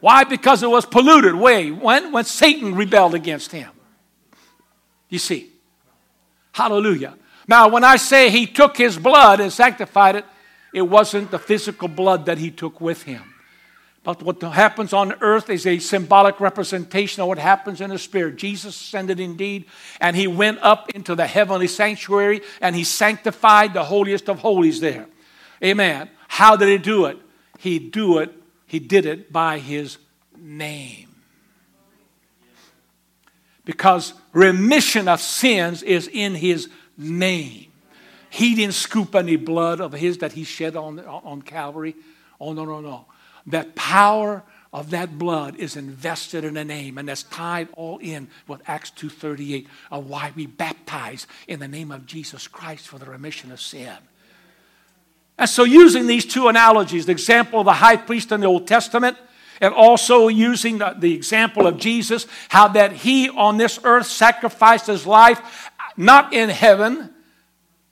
[0.00, 0.24] Why?
[0.24, 1.34] Because it was polluted.
[1.34, 2.12] Way when?
[2.12, 3.70] When Satan rebelled against him.
[5.08, 5.50] You see.
[6.52, 7.14] Hallelujah.
[7.48, 10.24] Now, when I say he took his blood and sanctified it,
[10.72, 13.22] it wasn't the physical blood that he took with him.
[14.02, 18.36] But what happens on earth is a symbolic representation of what happens in the spirit.
[18.36, 19.64] Jesus ascended indeed,
[20.00, 24.78] and he went up into the heavenly sanctuary and he sanctified the holiest of holies
[24.80, 25.06] there.
[25.62, 26.08] Amen.
[26.28, 27.18] How did he do it?
[27.58, 28.32] He do it
[28.66, 29.98] he did it by his
[30.36, 31.08] name.
[33.64, 37.66] Because remission of sins is in his name.
[38.30, 41.96] He didn't scoop any blood of his that he shed on, on Calvary.
[42.40, 43.06] Oh, no, no, no.
[43.46, 48.28] That power of that blood is invested in a name and that's tied all in
[48.46, 53.06] with acts 2.38 of why we baptize in the name of jesus christ for the
[53.06, 53.96] remission of sin
[55.38, 58.66] and so, using these two analogies, the example of the high priest in the Old
[58.66, 59.18] Testament,
[59.60, 64.86] and also using the, the, example of Jesus, how that he on this earth sacrificed
[64.86, 67.10] his life not in heaven.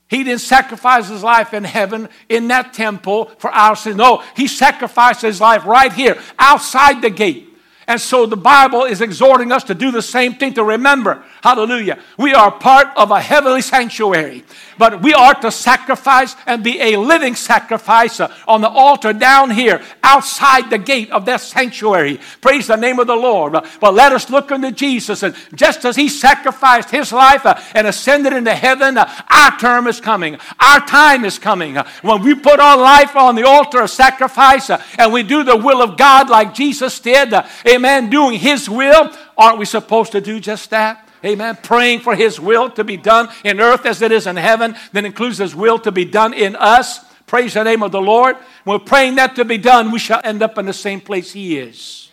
[0.09, 3.97] He didn't sacrifice his life in heaven in that temple for our sins.
[3.97, 7.49] No, he sacrificed his life right here outside the gate.
[7.87, 11.99] And so the Bible is exhorting us to do the same thing, to remember, hallelujah,
[12.19, 14.45] we are part of a heavenly sanctuary.
[14.79, 19.51] But we are to sacrifice and be a living sacrifice uh, on the altar down
[19.51, 22.21] here, outside the gate of that sanctuary.
[22.41, 23.53] Praise the name of the Lord.
[23.81, 25.23] But let us look unto Jesus.
[25.23, 29.87] And just as He sacrificed His life uh, and ascended into heaven, uh, our term
[29.87, 30.39] is coming.
[30.61, 31.77] Our time is coming.
[32.03, 35.83] When we put our life on the altar of sacrifice and we do the will
[35.83, 37.35] of God like Jesus did,
[37.67, 41.04] amen, doing His will, aren't we supposed to do just that?
[41.25, 41.57] Amen.
[41.63, 45.05] Praying for His will to be done in earth as it is in heaven, that
[45.05, 47.01] includes His will to be done in us.
[47.27, 48.37] Praise the name of the Lord.
[48.67, 49.91] We're praying that to be done.
[49.91, 52.11] We shall end up in the same place He is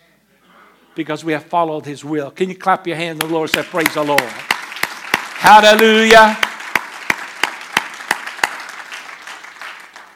[0.96, 2.32] because we have followed His will.
[2.32, 4.22] Can you clap your hands to the Lord and say, Praise the Lord?
[4.22, 6.38] Hallelujah.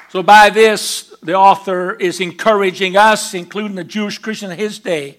[0.10, 5.18] So, by this, the author is encouraging us, including the Jewish Christian in his day,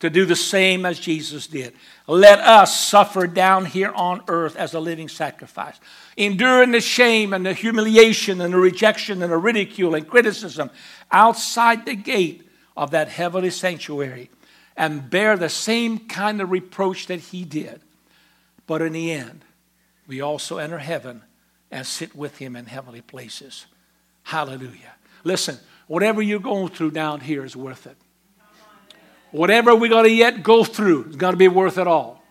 [0.00, 1.74] to do the same as Jesus did.
[2.10, 5.78] Let us suffer down here on earth as a living sacrifice,
[6.16, 10.70] enduring the shame and the humiliation and the rejection and the ridicule and criticism
[11.12, 14.30] outside the gate of that heavenly sanctuary
[14.74, 17.82] and bear the same kind of reproach that he did.
[18.66, 19.44] But in the end,
[20.06, 21.22] we also enter heaven
[21.70, 23.66] and sit with him in heavenly places.
[24.22, 24.94] Hallelujah.
[25.24, 27.98] Listen, whatever you're going through down here is worth it.
[29.30, 32.22] Whatever we got to yet go through is going to be worth it all.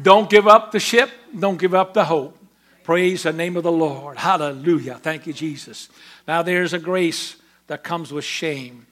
[0.00, 1.10] Don't give up the ship.
[1.38, 2.38] Don't give up the hope.
[2.84, 4.18] Praise the name of the Lord.
[4.18, 4.96] Hallelujah.
[4.96, 5.88] Thank you, Jesus.
[6.26, 8.86] Now, there's a grace that comes with shame.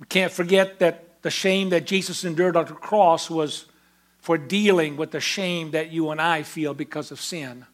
[0.00, 3.66] We can't forget that the shame that Jesus endured on the cross was
[4.20, 7.66] for dealing with the shame that you and I feel because of sin.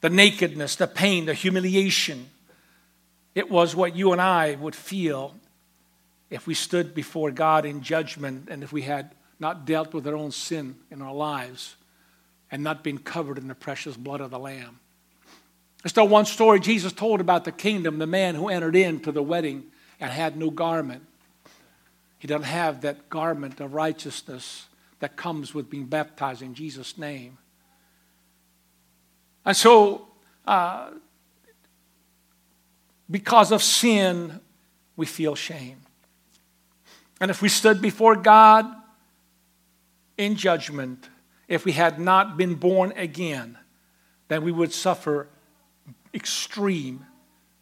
[0.00, 2.30] The nakedness, the pain, the humiliation.
[3.34, 5.34] It was what you and I would feel
[6.34, 10.16] if we stood before God in judgment and if we had not dealt with our
[10.16, 11.76] own sin in our lives
[12.50, 14.80] and not been covered in the precious blood of the Lamb.
[15.80, 19.22] There's still one story Jesus told about the kingdom, the man who entered into the
[19.22, 19.62] wedding
[20.00, 21.06] and had no garment.
[22.18, 24.66] He doesn't have that garment of righteousness
[24.98, 27.38] that comes with being baptized in Jesus' name.
[29.44, 30.08] And so,
[30.48, 30.90] uh,
[33.08, 34.40] because of sin,
[34.96, 35.83] we feel shame.
[37.20, 38.66] And if we stood before God
[40.16, 41.08] in judgment,
[41.48, 43.58] if we had not been born again,
[44.28, 45.28] then we would suffer
[46.12, 47.06] extreme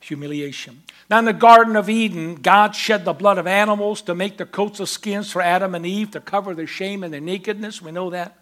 [0.01, 0.83] humiliation.
[1.09, 4.47] Now, in the Garden of Eden, God shed the blood of animals to make the
[4.47, 7.81] coats of skins for Adam and Eve to cover their shame and their nakedness.
[7.81, 8.39] We know that.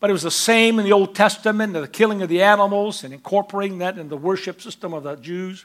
[0.00, 3.14] But it was the same in the Old Testament, the killing of the animals and
[3.14, 5.64] incorporating that in the worship system of the Jews,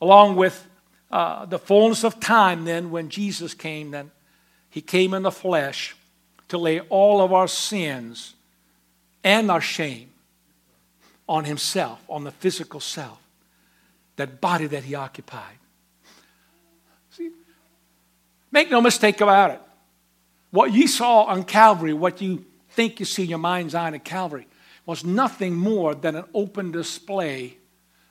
[0.00, 0.68] along with
[1.12, 4.10] uh, the fullness of time, then, when Jesus came, then
[4.70, 5.94] he came in the flesh
[6.48, 8.34] to lay all of our sins
[9.22, 10.10] and our shame
[11.28, 13.18] on himself, on the physical self,
[14.16, 15.58] that body that he occupied.
[17.10, 17.30] See,
[18.50, 19.60] make no mistake about it.
[20.50, 24.04] What you saw on Calvary, what you think you see in your mind's eye at
[24.04, 24.46] Calvary,
[24.86, 27.58] was nothing more than an open display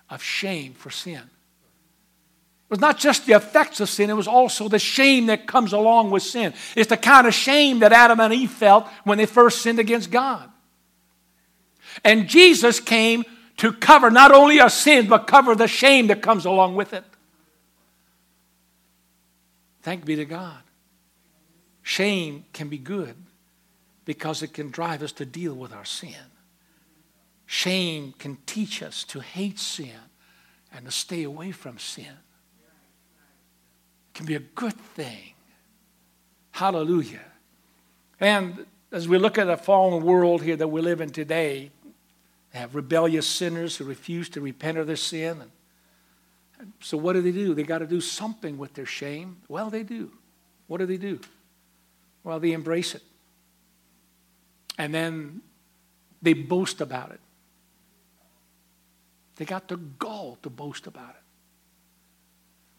[0.10, 1.30] of shame for sin
[2.72, 6.10] was not just the effects of sin, it was also the shame that comes along
[6.10, 6.54] with sin.
[6.74, 10.10] It's the kind of shame that Adam and Eve felt when they first sinned against
[10.10, 10.50] God.
[12.06, 13.26] And Jesus came
[13.58, 17.04] to cover not only our sins, but cover the shame that comes along with it.
[19.82, 20.62] Thank be to God.
[21.84, 23.16] Shame can be good
[24.06, 26.16] because it can drive us to deal with our sin.
[27.46, 30.00] Shame can teach us to hate sin
[30.74, 32.16] and to stay away from sin
[34.14, 35.34] can be a good thing.
[36.52, 37.22] Hallelujah.
[38.20, 41.72] And as we look at the fallen world here that we live in today,
[42.52, 45.42] they have rebellious sinners who refuse to repent of their sin.
[46.60, 47.54] And so, what do they do?
[47.54, 49.38] They got to do something with their shame.
[49.48, 50.12] Well, they do.
[50.68, 51.20] What do they do?
[52.24, 53.04] Well, they embrace it.
[54.78, 55.42] And then
[56.22, 57.20] they boast about it.
[59.38, 61.21] They got the gall to boast about it.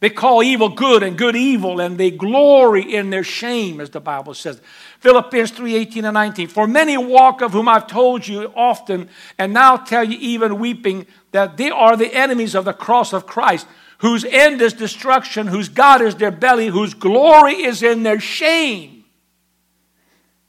[0.02, 4.00] They call evil good and good evil, and they glory in their shame, as the
[4.00, 4.60] Bible says.
[4.98, 6.48] Philippians 3 18 and 19.
[6.48, 11.06] For many walk of whom I've told you often, and now tell you even weeping,
[11.30, 15.68] that they are the enemies of the cross of Christ, whose end is destruction, whose
[15.68, 19.04] God is their belly, whose glory is in their shame,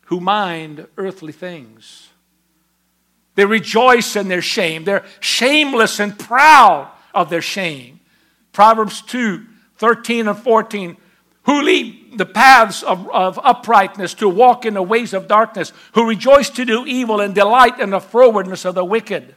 [0.05, 2.09] who mind earthly things.
[3.35, 4.83] They rejoice in their shame.
[4.83, 7.99] They're shameless and proud of their shame.
[8.53, 10.97] Proverbs 2 13 and 14.
[11.43, 16.07] Who lead the paths of, of uprightness to walk in the ways of darkness, who
[16.07, 19.35] rejoice to do evil and delight in the frowardness of the wicked.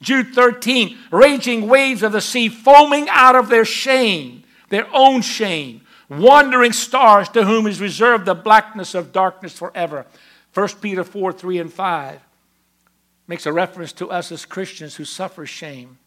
[0.00, 5.82] Jude 13, raging waves of the sea foaming out of their shame, their own shame,
[6.08, 10.06] wandering stars to whom is reserved the blackness of darkness forever.
[10.54, 12.20] 1 Peter 4 3 and 5
[13.26, 15.98] makes a reference to us as Christians who suffer shame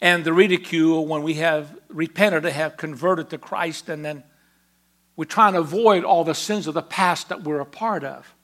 [0.00, 4.22] and the ridicule when we have repented and have converted to Christ, and then
[5.16, 8.34] we're trying to avoid all the sins of the past that we're a part of.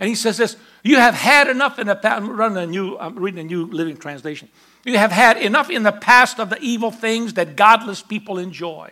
[0.00, 2.22] And he says this You have had enough in the past.
[2.22, 4.48] I'm, running a new, I'm reading a new living translation.
[4.84, 8.90] You have had enough in the past of the evil things that godless people enjoy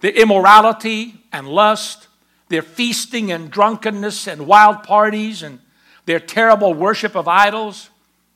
[0.00, 2.06] their immorality and lust,
[2.48, 5.58] their feasting and drunkenness and wild parties, and
[6.06, 7.90] their terrible worship of idols.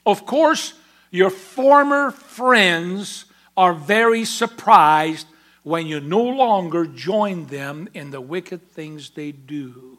[0.04, 0.74] Of course,
[1.12, 5.26] your former friends are very surprised
[5.62, 9.98] when you no longer join them in the wicked things they do,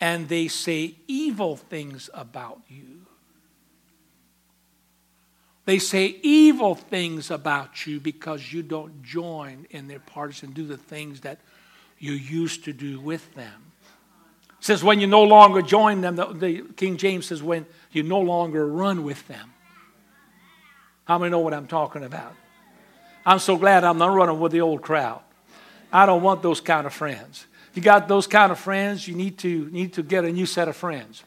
[0.00, 3.06] and they say evil things about you.
[5.66, 10.66] They say evil things about you because you don't join in their parties and do
[10.66, 11.38] the things that
[11.98, 13.72] you used to do with them.
[14.58, 18.02] It says when you no longer join them, the, the King James says when you
[18.02, 19.52] no longer run with them.
[21.04, 22.34] How many know what I'm talking about?
[23.24, 25.20] I'm so glad I'm not running with the old crowd.
[25.92, 27.46] I don't want those kind of friends.
[27.70, 30.46] If you got those kind of friends, you need to, need to get a new
[30.46, 31.24] set of friends.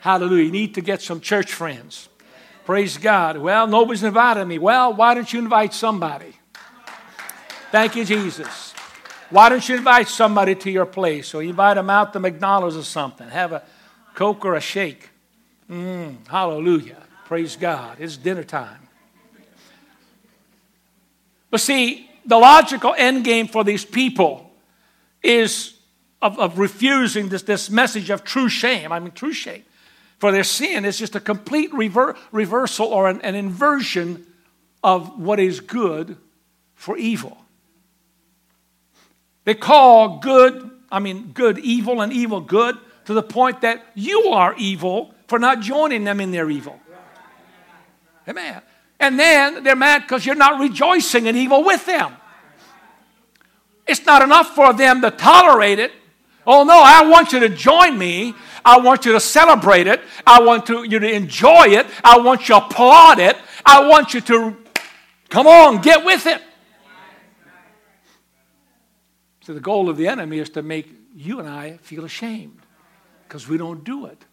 [0.00, 0.44] Hallelujah.
[0.44, 2.08] You need to get some church friends.
[2.64, 3.38] Praise God.
[3.38, 4.58] Well, nobody's invited me.
[4.58, 6.34] Well, why don't you invite somebody?
[7.70, 8.72] Thank you, Jesus.
[9.30, 12.84] Why don't you invite somebody to your place or invite them out to McDonald's or
[12.84, 13.28] something?
[13.28, 13.62] Have a
[14.14, 15.10] Coke or a shake.
[15.68, 17.03] Mm, hallelujah.
[17.34, 17.96] Praise God.
[17.98, 18.78] It's dinner time.
[21.50, 24.52] But see, the logical end game for these people
[25.20, 25.74] is
[26.22, 28.92] of, of refusing this, this message of true shame.
[28.92, 29.64] I mean, true shame
[30.18, 34.24] for their sin is just a complete rever- reversal or an, an inversion
[34.84, 36.16] of what is good
[36.76, 37.36] for evil.
[39.42, 44.26] They call good, I mean, good evil and evil good to the point that you
[44.26, 46.78] are evil for not joining them in their evil.
[48.28, 48.62] Amen.
[49.00, 52.14] And then they're mad because you're not rejoicing in evil with them.
[53.86, 55.92] It's not enough for them to tolerate it.
[56.46, 58.34] Oh no, I want you to join me.
[58.64, 60.00] I want you to celebrate it.
[60.26, 61.86] I want to, you to enjoy it.
[62.02, 63.36] I want you to applaud it.
[63.64, 64.56] I want you to,
[65.28, 66.40] come on, get with it.
[69.42, 72.60] So the goal of the enemy is to make you and I feel ashamed
[73.28, 74.24] because we don't do it.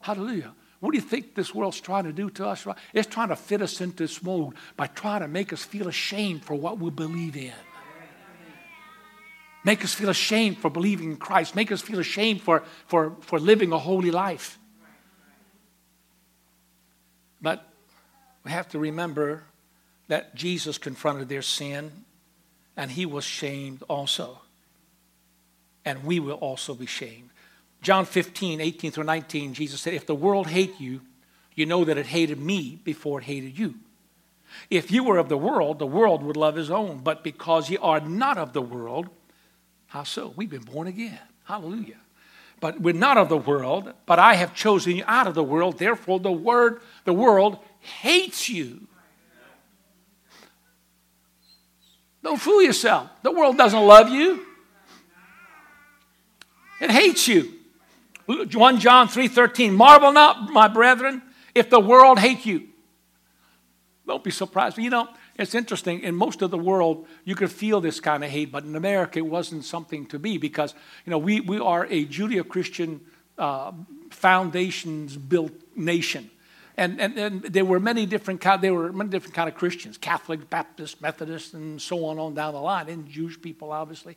[0.00, 0.54] Hallelujah.
[0.80, 2.66] What do you think this world's trying to do to us?
[2.92, 6.44] It's trying to fit us into this mold by trying to make us feel ashamed
[6.44, 7.52] for what we believe in.
[9.64, 11.56] Make us feel ashamed for believing in Christ.
[11.56, 14.58] Make us feel ashamed for, for, for living a holy life.
[17.42, 17.66] But
[18.44, 19.42] we have to remember
[20.08, 21.90] that Jesus confronted their sin
[22.76, 24.40] and he was shamed also.
[25.84, 27.30] And we will also be shamed.
[27.82, 31.02] John 15, 18 through 19, Jesus said, If the world hate you,
[31.54, 33.76] you know that it hated me before it hated you.
[34.70, 36.98] If you were of the world, the world would love his own.
[36.98, 39.08] But because ye are not of the world,
[39.86, 40.32] how so?
[40.36, 41.18] We've been born again.
[41.44, 41.98] Hallelujah.
[42.60, 45.78] But we're not of the world, but I have chosen you out of the world.
[45.78, 48.86] Therefore, the word, the world hates you.
[52.22, 53.08] Don't fool yourself.
[53.22, 54.44] The world doesn't love you.
[56.80, 57.55] It hates you.
[58.26, 61.22] 1 John 3:13 Marvel not, my brethren,
[61.54, 62.68] if the world hate you.
[64.06, 64.78] Don't be surprised.
[64.78, 66.00] You know, it's interesting.
[66.00, 69.18] In most of the world, you could feel this kind of hate, but in America,
[69.18, 70.74] it wasn't something to be because,
[71.04, 73.00] you know, we, we are a Judeo Christian
[73.36, 73.72] uh,
[74.10, 76.30] foundations built nation.
[76.78, 79.98] And, and, and there were many different kind, there were many different kind of Christians,
[79.98, 84.16] Catholic, Baptist, Methodist, and so on on down the line, and Jewish people, obviously.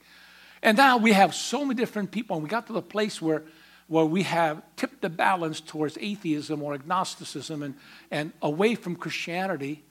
[0.62, 3.43] And now we have so many different people, and we got to the place where,
[3.90, 7.76] where we have tipped the balance towards atheism or agnosticism and,
[8.10, 9.84] and away from Christianity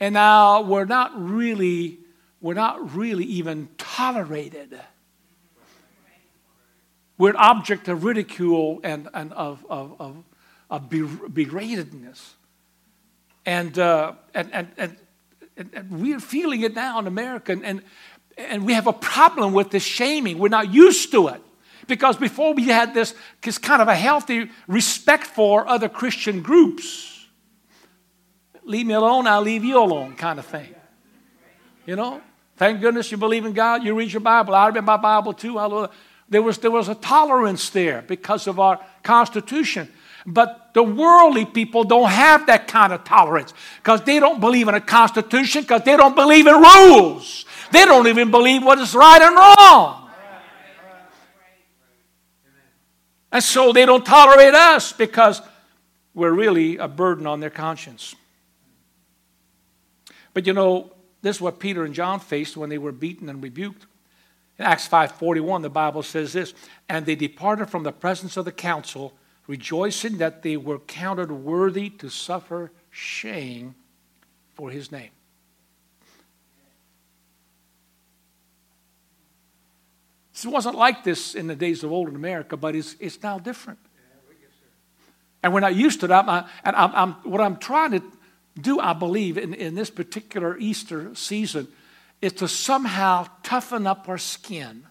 [0.00, 1.98] and now we're not really,
[2.40, 4.78] we're not really even tolerated.
[7.16, 10.24] We're an object of ridicule and, and of, of, of,
[10.68, 12.32] of beratedness.
[13.46, 14.96] And, uh, and, and, and,
[15.56, 17.52] and, we're feeling it now in America.
[17.52, 17.82] And,
[18.36, 20.38] and we have a problem with this shaming.
[20.38, 21.42] We're not used to it.
[21.86, 27.14] Because before we had this, this kind of a healthy respect for other Christian groups
[28.64, 30.74] leave me alone, I'll leave you alone kind of thing.
[31.86, 32.20] You know?
[32.56, 34.54] Thank goodness you believe in God, you read your Bible.
[34.54, 35.90] I read my Bible too.
[36.28, 39.88] There was, there was a tolerance there because of our Constitution.
[40.26, 44.74] But the worldly people don't have that kind of tolerance because they don't believe in
[44.74, 47.44] a Constitution, because they don't believe in rules.
[47.72, 50.03] They don't even believe what is right and wrong.
[53.34, 55.42] And so they don't tolerate us because
[56.14, 58.14] we're really a burden on their conscience.
[60.32, 63.42] But you know, this is what Peter and John faced when they were beaten and
[63.42, 63.86] rebuked.
[64.56, 66.54] In Acts 5:41, the Bible says this,
[66.88, 69.14] and they departed from the presence of the council,
[69.48, 73.74] rejoicing that they were counted worthy to suffer shame
[74.54, 75.10] for his name.
[80.44, 83.38] It wasn't like this in the days of old in America, but it's, it's now
[83.38, 83.78] different.
[85.42, 86.26] And we're not used to that.
[86.64, 88.02] And I'm, I'm, what I'm trying to
[88.60, 91.68] do, I believe, in, in this particular Easter season
[92.22, 94.86] is to somehow toughen up our skin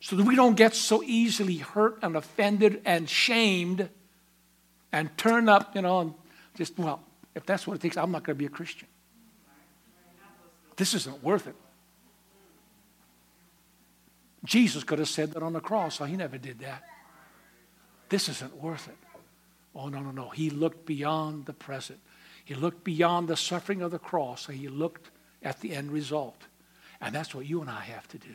[0.00, 3.88] so that we don't get so easily hurt and offended and shamed
[4.92, 6.14] and turn up, you know, and
[6.56, 7.02] just, well,
[7.34, 8.88] if that's what it takes, I'm not going to be a Christian.
[10.76, 11.56] This isn't worth it.
[14.46, 16.84] Jesus could have said that on the cross, so he never did that.
[18.08, 18.96] This isn't worth it.
[19.74, 20.28] Oh, no, no, no.
[20.30, 21.98] He looked beyond the present.
[22.44, 25.10] He looked beyond the suffering of the cross, and he looked
[25.42, 26.40] at the end result.
[27.00, 28.34] And that's what you and I have to do.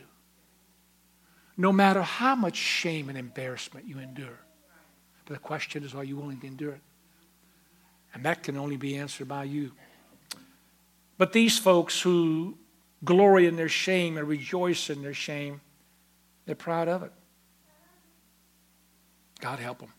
[1.58, 4.40] No matter how much shame and embarrassment you endure,
[5.26, 6.82] but the question is, are you willing to endure it?
[8.14, 9.72] And that can only be answered by you.
[11.18, 12.58] But these folks who
[13.04, 15.62] glory in their shame and rejoice in their shame,
[16.46, 17.12] they're proud of it.
[19.40, 19.94] God help them.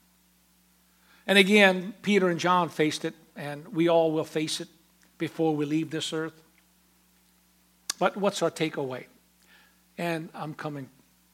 [1.26, 4.68] And again, Peter and John faced it, and we all will face it
[5.18, 6.40] before we leave this earth.
[7.98, 9.04] But what's our takeaway?
[9.98, 10.88] And I'm coming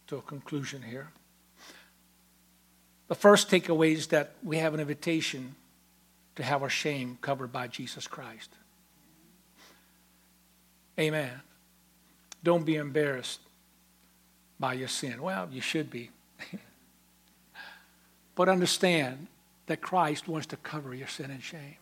[0.08, 1.08] to a conclusion here.
[3.08, 5.54] The first takeaway is that we have an invitation
[6.36, 8.50] to have our shame covered by Jesus Christ.
[10.98, 11.30] Amen.
[12.42, 13.40] Don't be embarrassed
[14.58, 15.22] by your sin.
[15.22, 16.10] Well, you should be.
[18.34, 19.28] but understand
[19.66, 21.76] that Christ wants to cover your sin and shame.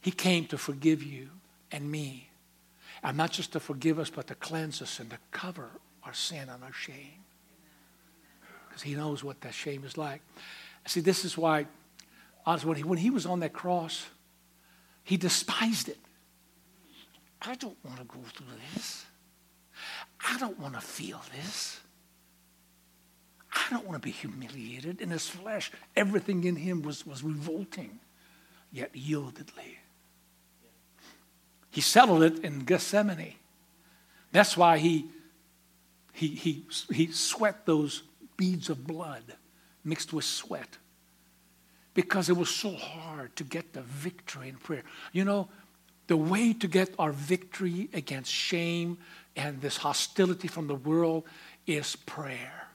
[0.00, 1.28] He came to forgive you
[1.72, 2.30] and me.
[3.02, 5.68] And not just to forgive us, but to cleanse us and to cover
[6.04, 7.24] our sin and our shame.
[8.68, 10.22] Because he knows what that shame is like.
[10.86, 11.66] See, this is why,
[12.44, 14.06] honestly, when he, when he was on that cross,
[15.02, 15.98] he despised it.
[17.42, 18.85] I don't want to go through this.
[20.36, 21.80] I don't want to feel this.
[23.50, 25.00] I don't want to be humiliated.
[25.00, 27.98] In his flesh, everything in him was, was revolting,
[28.70, 29.78] yet yieldedly.
[31.70, 33.32] He settled it in Gethsemane.
[34.30, 35.06] That's why he,
[36.12, 38.02] he, he, he sweat those
[38.36, 39.22] beads of blood
[39.84, 40.76] mixed with sweat.
[41.94, 44.82] Because it was so hard to get the victory in prayer.
[45.14, 45.48] You know,
[46.06, 48.98] the way to get our victory against shame
[49.34, 51.24] and this hostility from the world
[51.66, 52.68] is prayer.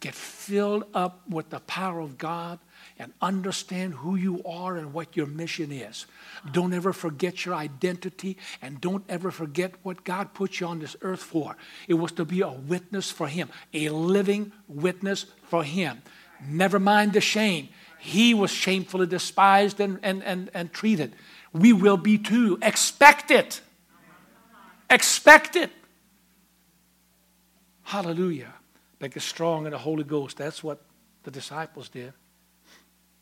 [0.00, 2.58] Get filled up with the power of God
[2.98, 6.06] and understand who you are and what your mission is.
[6.52, 10.96] Don't ever forget your identity and don't ever forget what God put you on this
[11.02, 11.56] earth for.
[11.88, 16.02] It was to be a witness for Him, a living witness for Him.
[16.46, 17.68] Never mind the shame.
[17.98, 21.14] He was shamefully despised and, and, and, and treated.
[21.52, 22.58] We will be too.
[22.62, 23.60] Expect it.
[24.90, 25.70] Expect it.
[27.82, 28.52] Hallelujah.
[29.00, 30.36] Make us strong in the Holy Ghost.
[30.36, 30.80] That's what
[31.22, 32.12] the disciples did.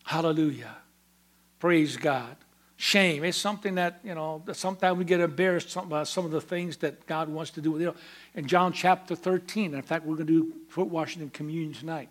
[0.04, 0.76] Hallelujah.
[1.58, 2.36] Praise God.
[2.76, 6.76] Shame is something that, you know, sometimes we get embarrassed about some of the things
[6.78, 7.72] that God wants to do.
[7.72, 7.94] with You know,
[8.34, 12.08] in John chapter 13, in fact, we're going to do foot washing and communion tonight.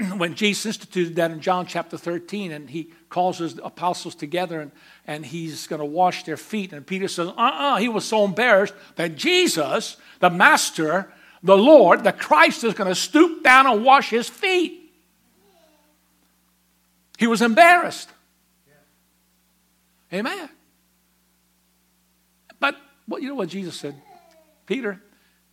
[0.16, 4.72] when Jesus instituted that in John chapter 13, and he calls his apostles together and,
[5.06, 6.72] and he's going to wash their feet.
[6.72, 7.74] And Peter says, uh uh-uh.
[7.74, 11.12] uh he was so embarrassed that Jesus, the Master,
[11.42, 14.78] the Lord, the Christ, is going to stoop down and wash his feet.
[17.18, 18.08] He was embarrassed.
[20.12, 20.48] Amen.
[22.58, 22.76] But
[23.08, 23.94] well, you know what Jesus said?
[24.66, 25.00] Peter,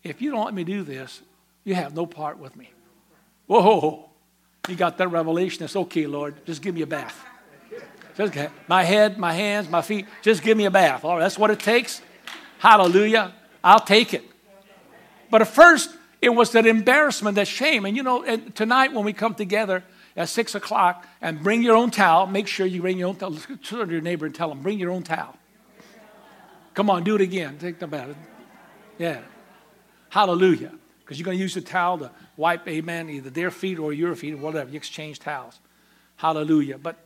[0.03, 1.21] if you don't let me do this,
[1.63, 2.71] you have no part with me.
[3.47, 4.08] Whoa.
[4.67, 5.63] You got that revelation.
[5.63, 6.45] It's okay, Lord.
[6.45, 7.25] Just give me a bath.
[8.15, 8.37] Just,
[8.67, 10.05] my head, my hands, my feet.
[10.21, 11.05] Just give me a bath.
[11.05, 12.01] All right, that's what it takes.
[12.57, 13.33] Hallelujah.
[13.63, 14.23] I'll take it.
[15.31, 17.85] But at first, it was that embarrassment, that shame.
[17.85, 19.83] And you know, and tonight when we come together
[20.17, 23.33] at six o'clock and bring your own towel, make sure you bring your own towel.
[23.63, 25.35] Turn to your neighbor and tell them, bring your own towel.
[26.73, 27.57] Come on, do it again.
[27.57, 28.15] Take the bath.
[28.97, 29.21] Yeah.
[30.09, 30.73] Hallelujah
[31.09, 34.13] because you're going to use the towel to wipe, amen, either their feet or your
[34.13, 34.69] feet or whatever.
[34.69, 35.57] You exchange towels.
[36.17, 36.77] Hallelujah.
[36.77, 36.97] But,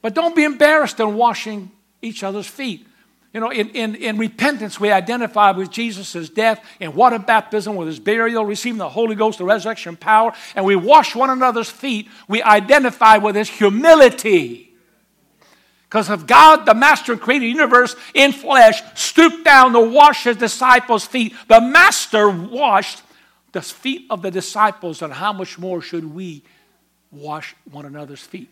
[0.00, 1.70] but don't be embarrassed in washing
[2.00, 2.86] each other's feet.
[3.34, 7.88] You know, in, in, in repentance, we identify with Jesus' death, in water baptism, with
[7.88, 12.08] his burial, receiving the Holy Ghost, the resurrection power, and we wash one another's feet.
[12.28, 14.72] We identify with his humility.
[15.82, 20.38] Because of God, the master and created universe in flesh, stooped down to wash his
[20.38, 21.34] disciples' feet.
[21.46, 23.02] The master washed
[23.58, 26.44] the feet of the disciples, and how much more should we
[27.10, 28.48] wash one another's feet?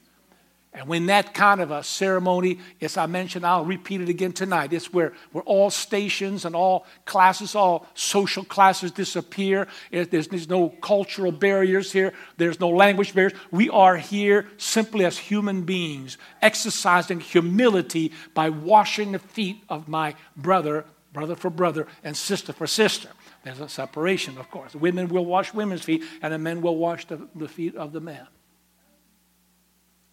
[0.74, 4.72] And when that kind of a ceremony, as I mentioned, I'll repeat it again tonight.
[4.72, 9.68] It's where, where all stations and all classes, all social classes disappear.
[9.92, 13.38] There's, there's no cultural barriers here, there's no language barriers.
[13.52, 20.16] We are here simply as human beings, exercising humility by washing the feet of my
[20.36, 23.08] brother, brother for brother, and sister for sister.
[23.46, 24.74] There's a separation, of course.
[24.74, 28.00] Women will wash women's feet, and the men will wash the, the feet of the
[28.00, 28.26] men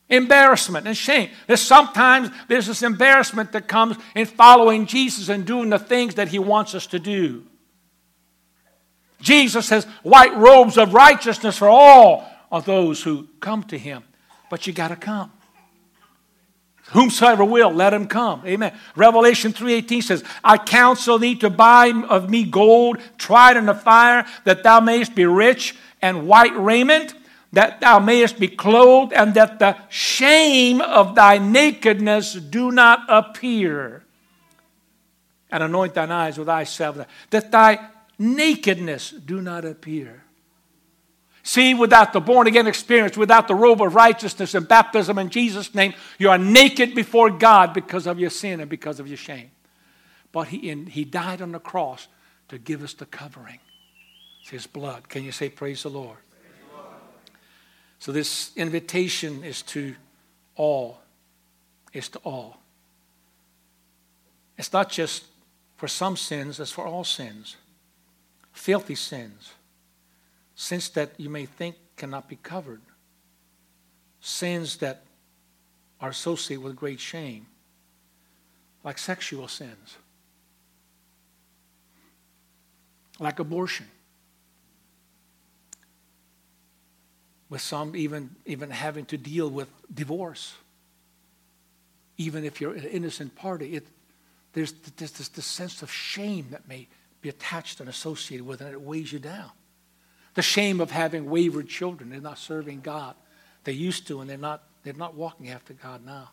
[0.09, 1.29] embarrassment and shame.
[1.47, 6.27] There's sometimes there's this embarrassment that comes in following Jesus and doing the things that
[6.27, 7.43] he wants us to do.
[9.21, 14.03] Jesus has white robes of righteousness for all of those who come to him.
[14.49, 15.31] But you got to come.
[16.93, 18.41] Whomsoever will, let him come.
[18.45, 18.73] Amen.
[18.95, 24.25] Revelation 3:18 says, I counsel thee to buy of me gold tried in the fire,
[24.45, 27.15] that thou mayest be rich, and white raiment
[27.53, 34.03] that thou mayest be clothed, and that the shame of thy nakedness do not appear.
[35.51, 37.77] And anoint thine eyes with eye salve, that thy
[38.17, 40.22] nakedness do not appear.
[41.45, 45.75] See, without the born again experience, without the robe of righteousness and baptism in Jesus'
[45.75, 49.51] name, you are naked before God because of your sin and because of your shame.
[50.31, 52.07] But He, in, he died on the cross
[52.47, 53.59] to give us the covering.
[54.39, 55.09] It's His blood.
[55.09, 56.17] Can you say, Praise the Lord?
[57.99, 59.95] So this invitation is to
[60.55, 61.01] all.
[61.91, 62.57] It's to all.
[64.57, 65.25] It's not just
[65.75, 67.57] for some sins, it's for all sins.
[68.53, 69.53] Filthy sins.
[70.63, 72.79] Sins that you may think cannot be covered.
[74.21, 75.03] Sins that
[75.99, 77.47] are associated with great shame,
[78.81, 79.97] like sexual sins,
[83.19, 83.87] like abortion,
[87.49, 90.53] with some even, even having to deal with divorce.
[92.15, 93.85] Even if you're an innocent party, it,
[94.53, 96.87] there's, there's this, this sense of shame that may
[97.19, 99.51] be attached and associated with it, and it weighs you down.
[100.33, 103.15] The shame of having wayward children, they're not serving God.
[103.63, 106.31] They used to, and they're not, they're not walking after God now.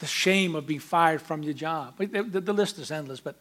[0.00, 1.96] The shame of being fired from your job.
[1.98, 3.36] The, the, the list is endless, but,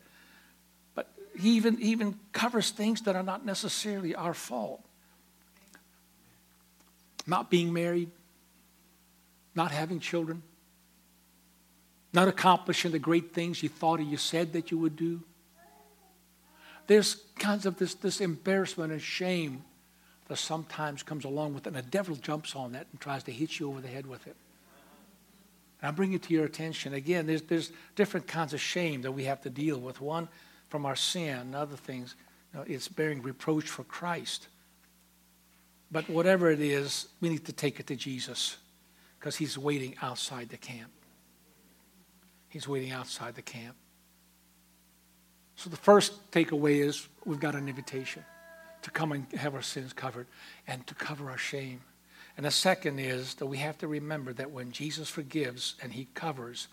[0.93, 4.85] but he even, he even covers things that are not necessarily our fault
[7.27, 8.09] not being married,
[9.55, 10.41] not having children,
[12.13, 15.21] not accomplishing the great things you thought or you said that you would do.
[16.91, 19.63] There's kinds of this, this embarrassment and shame
[20.27, 23.31] that sometimes comes along with it, and the devil jumps on that and tries to
[23.31, 24.35] hit you over the head with it.
[25.81, 26.93] And I bring it to your attention.
[26.93, 30.01] Again, there's, there's different kinds of shame that we have to deal with.
[30.01, 30.27] One
[30.67, 32.13] from our sin, and other things,
[32.53, 34.49] you know, it's bearing reproach for Christ.
[35.93, 38.57] But whatever it is, we need to take it to Jesus
[39.17, 40.91] because he's waiting outside the camp.
[42.49, 43.77] He's waiting outside the camp.
[45.61, 48.25] So the first takeaway is we've got an invitation
[48.81, 50.25] to come and have our sins covered
[50.65, 51.81] and to cover our shame.
[52.35, 56.07] And the second is that we have to remember that when Jesus forgives and he
[56.15, 56.67] covers,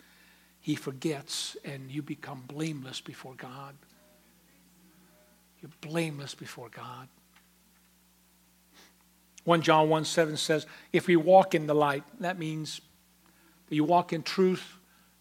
[0.59, 3.74] he forgets and you become blameless before God.
[5.61, 7.09] You're blameless before God.
[9.45, 10.64] 1 John 1 7 says,
[10.95, 12.80] If we walk in the light, that means
[13.68, 14.77] you walk in truth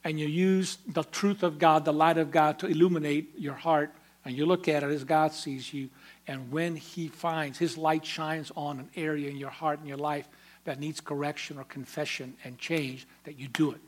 [0.08, 3.94] and you use the truth of God, the light of God, to illuminate your heart,
[4.24, 5.90] and you look at it as God sees you.
[6.28, 9.98] And when He finds His light shines on an area in your heart and your
[9.98, 10.26] life
[10.64, 13.82] that needs correction or confession and change, that you do it.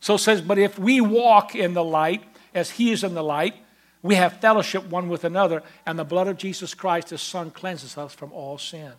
[0.00, 3.22] So it says, But if we walk in the light as He is in the
[3.22, 3.54] light,
[4.02, 7.96] we have fellowship one with another, and the blood of Jesus Christ, his Son, cleanses
[7.96, 8.94] us from all sin.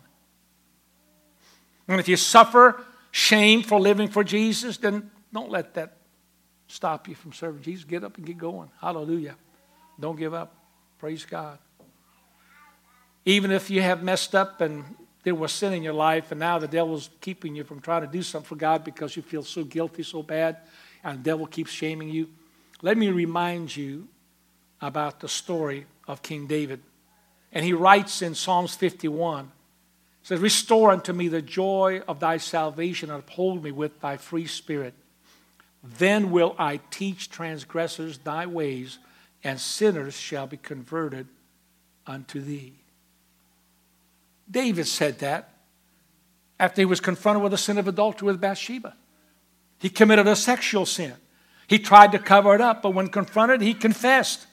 [1.86, 5.96] And if you suffer shame for living for Jesus, then don't let that
[6.66, 7.84] stop you from serving Jesus.
[7.84, 8.70] Get up and get going.
[8.80, 9.36] Hallelujah.
[9.98, 10.54] Don't give up.
[10.98, 11.58] Praise God.
[13.24, 14.84] Even if you have messed up and
[15.22, 18.06] there was sin in your life, and now the devil's keeping you from trying to
[18.06, 20.58] do something for God because you feel so guilty, so bad,
[21.04, 22.28] and the devil keeps shaming you,
[22.80, 24.08] let me remind you
[24.80, 26.80] about the story of King David.
[27.52, 29.50] And he writes in Psalms 51
[30.22, 34.46] says, Restore unto me the joy of thy salvation and uphold me with thy free
[34.46, 34.94] spirit.
[35.82, 38.98] Then will I teach transgressors thy ways,
[39.44, 41.28] and sinners shall be converted
[42.06, 42.74] unto thee.
[44.50, 45.50] David said that.
[46.60, 48.96] after he was confronted with the sin of adultery with Bathsheba.
[49.78, 51.14] He committed a sexual sin.
[51.68, 54.46] He tried to cover it up, but when confronted, he confessed.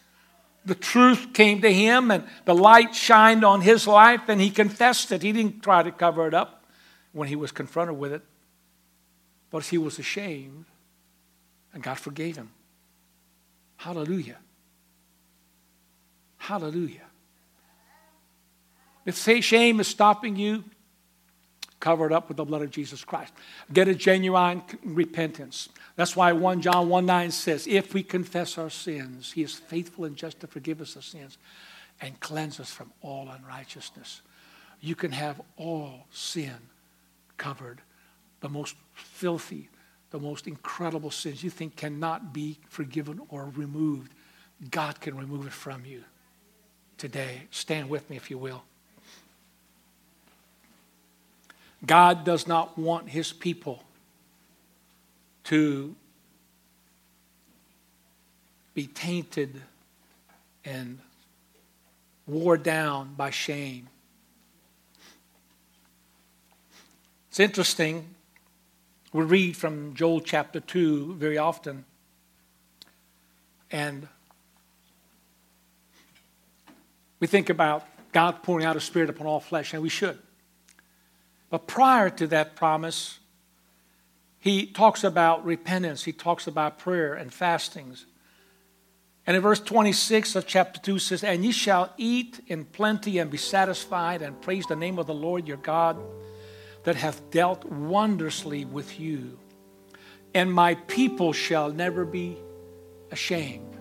[0.65, 5.11] The truth came to him, and the light shined on his life, and he confessed
[5.11, 5.23] it.
[5.23, 6.63] He didn't try to cover it up
[7.11, 8.21] when he was confronted with it,
[9.49, 10.65] but he was ashamed,
[11.75, 12.49] and God forgave him.
[13.75, 14.37] Hallelujah.
[16.37, 17.01] Hallelujah.
[19.05, 20.63] If shame is stopping you,
[21.79, 23.31] cover it up with the blood of Jesus Christ.
[23.71, 25.69] Get a genuine repentance.
[25.95, 30.05] That's why 1 John 1 9 says, If we confess our sins, he is faithful
[30.05, 31.37] and just to forgive us of sins
[32.01, 34.21] and cleanse us from all unrighteousness.
[34.81, 36.55] You can have all sin
[37.37, 37.81] covered.
[38.41, 39.69] The most filthy,
[40.15, 44.13] the most incredible sins you think cannot be forgiven or removed.
[44.71, 46.05] God can remove it from you
[46.97, 47.41] today.
[47.51, 48.63] Stand with me, if you will.
[51.85, 53.83] God does not want his people
[55.43, 55.93] to
[58.73, 59.61] be tainted
[60.63, 60.99] and
[62.25, 63.89] wore down by shame.
[67.27, 68.15] It's interesting.
[69.15, 71.85] We read from Joel chapter 2 very often.
[73.71, 74.09] And
[77.21, 80.19] we think about God pouring out a spirit upon all flesh, and we should.
[81.49, 83.19] But prior to that promise,
[84.37, 88.05] he talks about repentance, he talks about prayer and fastings.
[89.25, 93.31] And in verse 26 of chapter 2 says, And ye shall eat in plenty and
[93.31, 95.97] be satisfied, and praise the name of the Lord your God
[96.85, 99.37] that hath dealt wondrously with you.
[100.33, 102.37] And my people shall never be
[103.11, 103.75] ashamed.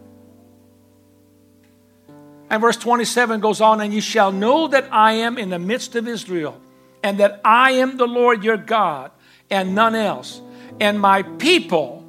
[2.50, 5.94] And verse 27 goes on, And you shall know that I am in the midst
[5.96, 6.60] of Israel
[7.02, 9.10] and that I am the Lord your God
[9.50, 10.40] and none else.
[10.80, 12.04] And my people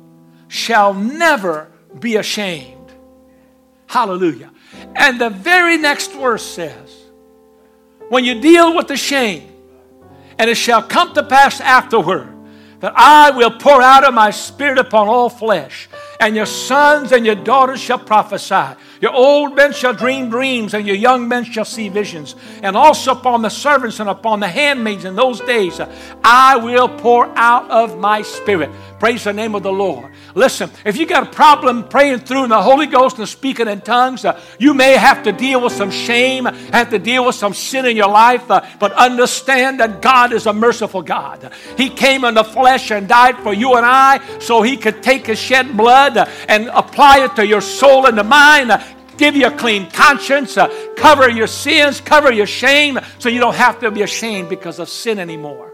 [0.48, 2.94] shall never be ashamed.
[3.88, 4.52] Hallelujah.
[4.96, 6.96] And the very next verse says,
[8.10, 9.55] When you deal with the shame,
[10.38, 12.30] and it shall come to pass afterward
[12.80, 17.26] that I will pour out of my spirit upon all flesh, and your sons and
[17.26, 18.78] your daughters shall prophesy.
[19.02, 22.36] Your old men shall dream dreams, and your young men shall see visions.
[22.62, 25.80] And also upon the servants and upon the handmaids in those days,
[26.24, 28.72] I will pour out of my spirit.
[29.00, 30.14] Praise the name of the Lord.
[30.36, 33.82] Listen, if you got a problem praying through in the Holy Ghost and speaking in
[33.82, 37.54] tongues, uh, you may have to deal with some shame, have to deal with some
[37.54, 41.52] sin in your life, uh, but understand that God is a merciful God.
[41.78, 45.28] He came in the flesh and died for you and I so he could take
[45.28, 48.84] his shed blood uh, and apply it to your soul and the mind, uh,
[49.18, 53.56] give you a clean conscience, uh, cover your sins, cover your shame, so you don't
[53.56, 55.74] have to be ashamed because of sin anymore.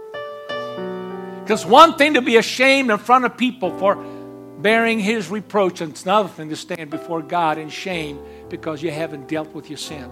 [1.44, 3.96] Because one thing to be ashamed in front of people for
[4.60, 8.20] bearing his reproach, and it's another thing to stand before God in shame
[8.50, 10.10] because you haven't dealt with your sin.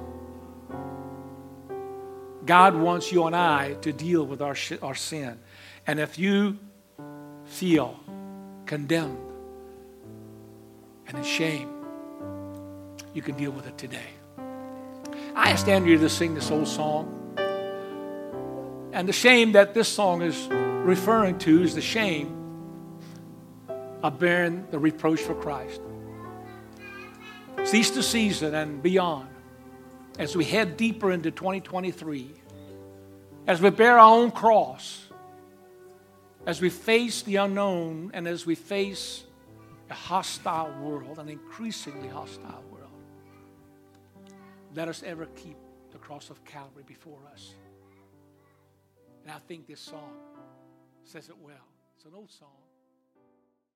[2.45, 5.39] God wants you and I to deal with our, our sin.
[5.85, 6.57] And if you
[7.45, 7.99] feel
[8.65, 9.19] condemned
[11.07, 11.78] and in shame,
[13.13, 14.09] you can deal with it today.
[15.35, 17.15] I asked Andrea to sing this old song.
[18.91, 22.35] And the shame that this song is referring to is the shame
[24.03, 25.81] of bearing the reproach for Christ.
[27.57, 29.29] It's Easter season and beyond,
[30.17, 32.31] as we head deeper into 2023,
[33.47, 35.05] as we bear our own cross,
[36.45, 39.23] as we face the unknown, and as we face
[39.89, 42.68] a hostile world, an increasingly hostile world,
[44.75, 45.57] let us ever keep
[45.91, 47.55] the cross of Calvary before us.
[49.23, 50.13] And I think this song
[51.03, 51.55] says it well.
[51.95, 52.58] It's an old song.